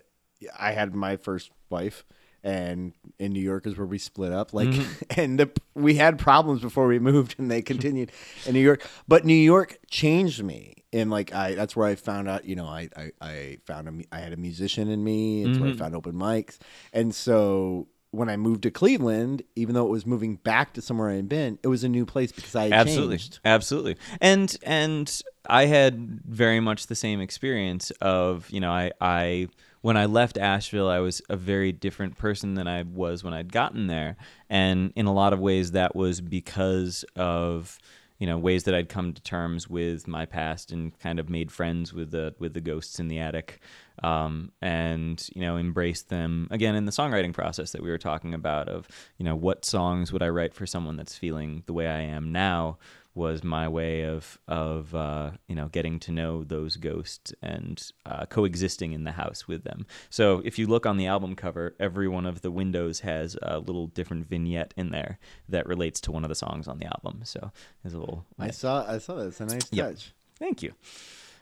I 0.58 0.71
had 0.71 0.95
my 0.95 1.17
first 1.17 1.51
wife. 1.69 2.05
And 2.43 2.93
in 3.17 3.34
New 3.34 3.41
York 3.41 3.65
is 3.65 3.75
where 3.75 3.88
we 3.88 3.97
split 3.97 4.31
up. 4.31 4.53
Like, 4.53 4.67
mm-hmm. 4.67 5.03
and 5.19 5.39
the, 5.39 5.51
we 5.73 5.95
had 5.95 6.19
problems 6.19 6.62
before 6.62 6.86
we 6.86 6.99
moved, 6.99 7.36
and 7.39 7.49
they 7.49 7.63
continued 7.63 8.12
in 8.45 8.53
New 8.53 8.60
York. 8.60 8.88
But 9.08 9.25
New 9.25 9.34
York 9.34 9.79
changed 9.89 10.43
me, 10.43 10.84
and 10.93 11.10
like 11.10 11.34
I, 11.34 11.55
that's 11.55 11.75
where 11.75 11.88
I 11.88 11.95
found 11.95 12.29
out. 12.29 12.45
You 12.45 12.55
know, 12.55 12.67
I, 12.67 12.89
I, 12.95 13.12
I 13.19 13.58
found 13.65 13.88
a, 13.88 14.15
I 14.15 14.19
had 14.19 14.31
a 14.31 14.38
musician 14.38 14.89
in 14.89 15.03
me. 15.03 15.43
It's 15.43 15.58
where 15.58 15.69
I 15.69 15.71
mm-hmm. 15.71 15.79
found 15.79 15.95
open 15.95 16.13
mics, 16.13 16.60
and 16.93 17.15
so 17.15 17.88
when 18.15 18.30
I 18.30 18.38
moved 18.38 18.63
to 18.63 18.71
Cleveland, 18.71 19.43
even 19.56 19.75
though 19.75 19.86
it 19.86 19.89
was 19.89 20.06
moving 20.06 20.36
back 20.36 20.73
to 20.73 20.82
somewhere 20.82 21.10
I 21.10 21.15
had 21.15 21.30
been, 21.30 21.60
it 21.63 21.67
was 21.67 21.84
a 21.84 21.89
new 21.89 22.06
place 22.06 22.32
because 22.32 22.56
I 22.56 22.63
had 22.63 22.73
absolutely. 22.73 23.17
changed. 23.17 23.39
absolutely. 23.45 23.97
And 24.21 24.56
and 24.63 25.21
i 25.47 25.65
had 25.65 26.21
very 26.25 26.60
much 26.60 26.88
the 26.88 26.95
same 26.95 27.21
experience 27.21 27.91
of 28.01 28.49
you 28.49 28.60
know 28.60 28.71
i 28.71 28.91
i 28.99 29.47
when 29.82 29.95
i 29.95 30.06
left 30.06 30.39
asheville 30.39 30.89
i 30.89 30.97
was 30.97 31.21
a 31.30 31.36
very 31.36 31.71
different 31.71 32.17
person 32.17 32.56
than 32.56 32.67
i 32.67 32.82
was 32.82 33.23
when 33.23 33.32
i'd 33.32 33.51
gotten 33.54 33.86
there. 33.88 34.17
And 34.49 34.91
in 34.95 35.06
a 35.06 35.13
lot 35.13 35.34
of 35.34 35.39
ways 35.39 35.71
that 35.71 35.95
was 35.95 36.21
because 36.21 37.06
of 37.15 37.78
you 38.19 38.28
know 38.28 38.38
ways 38.38 38.63
that 38.63 38.73
i'd 38.73 38.89
come 38.89 39.13
to 39.13 39.21
terms 39.21 39.69
with 39.69 40.08
my 40.08 40.25
past 40.25 40.71
and 40.71 40.97
kind 40.99 41.19
of 41.19 41.30
made 41.30 41.51
friends 41.51 41.93
with 41.93 42.12
the 42.12 42.34
with 42.39 42.54
the 42.54 42.62
ghosts 42.62 42.99
in 42.99 43.08
the 43.08 43.19
attic 43.19 43.60
um, 44.04 44.51
and 44.62 45.30
you 45.34 45.41
know 45.41 45.58
embraced 45.58 46.10
them 46.10 46.47
again 46.51 46.75
in 46.75 46.86
the 46.86 46.91
songwriting 46.91 47.34
process 47.34 47.71
that 47.71 47.82
we 47.82 47.89
were 47.89 47.97
talking 47.97 48.34
about 48.34 48.67
of 48.67 48.88
you 49.17 49.25
know 49.25 49.36
what 49.36 49.65
songs 49.65 50.12
would 50.12 50.23
i 50.23 50.30
write 50.30 50.54
for 50.54 50.65
someone 50.65 50.97
that's 50.97 51.17
feeling 51.17 51.63
the 51.65 51.73
way 51.73 51.88
i 51.88 52.01
am 52.01 52.32
now 52.32 52.78
was 53.15 53.43
my 53.43 53.67
way 53.67 54.04
of 54.04 54.38
of 54.47 54.93
uh, 54.93 55.32
you 55.47 55.56
know 55.56 55.67
getting 55.69 55.99
to 56.01 56.12
know 56.12 56.43
those 56.43 56.75
ghosts 56.75 57.34
and 57.41 57.91
uh, 58.06 58.25
coexisting 58.25 58.91
in 58.91 59.06
the 59.06 59.13
house 59.13 59.47
with 59.47 59.63
them. 59.63 59.86
So 60.10 60.41
if 60.45 60.60
you 60.60 60.67
look 60.67 60.86
on 60.86 60.97
the 60.97 61.08
album 61.08 61.36
cover, 61.36 61.75
every 61.80 62.08
one 62.08 62.25
of 62.25 62.41
the 62.41 62.51
windows 62.51 62.99
has 62.99 63.38
a 63.41 63.60
little 63.60 63.88
different 63.88 64.28
vignette 64.28 64.73
in 64.78 64.91
there 64.91 65.17
that 65.49 65.65
relates 65.65 65.99
to 66.01 66.12
one 66.12 66.23
of 66.23 66.30
the 66.30 66.36
songs 66.36 66.67
on 66.67 66.78
the 66.78 66.86
album. 66.86 67.21
So 67.23 67.51
there's 67.82 67.93
a 67.93 67.99
little. 67.99 68.25
I 68.38 68.51
saw. 68.51 68.86
I 68.88 68.99
saw 68.99 69.15
that. 69.15 69.28
It's 69.28 69.39
a 69.39 69.45
nice 69.45 69.71
Yep. 69.71 69.89
touch. 69.89 70.13
Thank 70.38 70.62
you. 70.62 70.73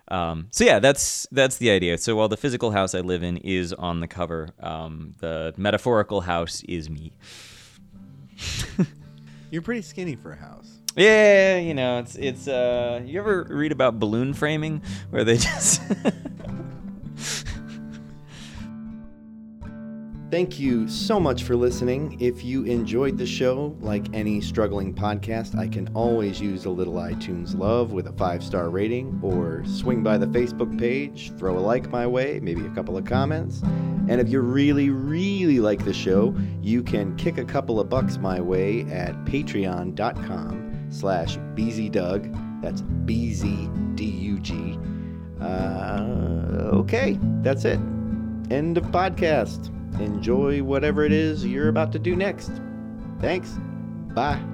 Um, 0.09 0.47
so 0.51 0.65
yeah, 0.65 0.79
that's 0.79 1.27
that's 1.31 1.57
the 1.57 1.71
idea. 1.71 1.97
So 1.97 2.15
while 2.15 2.29
the 2.29 2.37
physical 2.37 2.71
house 2.71 2.93
I 2.93 2.99
live 2.99 3.23
in 3.23 3.37
is 3.37 3.73
on 3.73 3.99
the 3.99 4.07
cover, 4.07 4.49
um, 4.59 5.15
the 5.19 5.53
metaphorical 5.57 6.21
house 6.21 6.61
is 6.67 6.89
me. 6.89 7.13
You're 9.49 9.61
pretty 9.61 9.81
skinny 9.81 10.15
for 10.15 10.33
a 10.33 10.35
house. 10.35 10.79
Yeah, 10.95 11.57
you 11.57 11.73
know, 11.73 11.99
it's 11.99 12.15
it's. 12.15 12.47
Uh, 12.47 13.01
you 13.03 13.19
ever 13.19 13.47
read 13.49 13.71
about 13.71 13.99
balloon 13.99 14.33
framing 14.33 14.81
where 15.09 15.23
they 15.23 15.37
just 15.37 15.81
Thank 20.33 20.59
you 20.59 20.87
so 20.87 21.19
much 21.19 21.43
for 21.43 21.55
listening. 21.55 22.17
If 22.19 22.43
you 22.43 22.63
enjoyed 22.63 23.19
the 23.19 23.25
show, 23.25 23.77
like 23.81 24.07
any 24.13 24.41
struggling 24.41 24.91
podcast, 24.91 25.55
I 25.55 25.67
can 25.67 25.87
always 25.93 26.41
use 26.41 26.65
a 26.65 26.71
little 26.71 26.95
iTunes 26.95 27.55
love 27.55 27.91
with 27.91 28.07
a 28.07 28.13
five 28.13 28.43
star 28.43 28.71
rating, 28.71 29.19
or 29.21 29.63
swing 29.65 30.01
by 30.01 30.17
the 30.17 30.25
Facebook 30.25 30.75
page, 30.79 31.31
throw 31.37 31.55
a 31.55 31.59
like 31.59 31.91
my 31.91 32.07
way, 32.07 32.39
maybe 32.39 32.65
a 32.65 32.71
couple 32.71 32.97
of 32.97 33.05
comments. 33.05 33.61
And 34.09 34.19
if 34.19 34.27
you 34.27 34.41
really, 34.41 34.89
really 34.89 35.59
like 35.59 35.85
the 35.85 35.93
show, 35.93 36.35
you 36.63 36.81
can 36.81 37.15
kick 37.15 37.37
a 37.37 37.45
couple 37.45 37.79
of 37.79 37.87
bucks 37.87 38.17
my 38.17 38.41
way 38.41 38.81
at 38.91 39.13
patreon.com 39.25 40.62
slash 40.93 41.37
bzdug. 41.55 42.61
That's 42.61 42.81
B-Z-D-U-G. 42.81 44.79
Uh, 45.41 46.69
okay, 46.73 47.19
that's 47.41 47.65
it. 47.65 47.79
End 48.49 48.77
of 48.77 48.85
podcast. 48.85 49.69
Enjoy 49.99 50.63
whatever 50.63 51.03
it 51.03 51.11
is 51.11 51.45
you're 51.45 51.69
about 51.69 51.91
to 51.91 51.99
do 51.99 52.15
next. 52.15 52.51
Thanks. 53.19 53.57
Bye. 54.13 54.52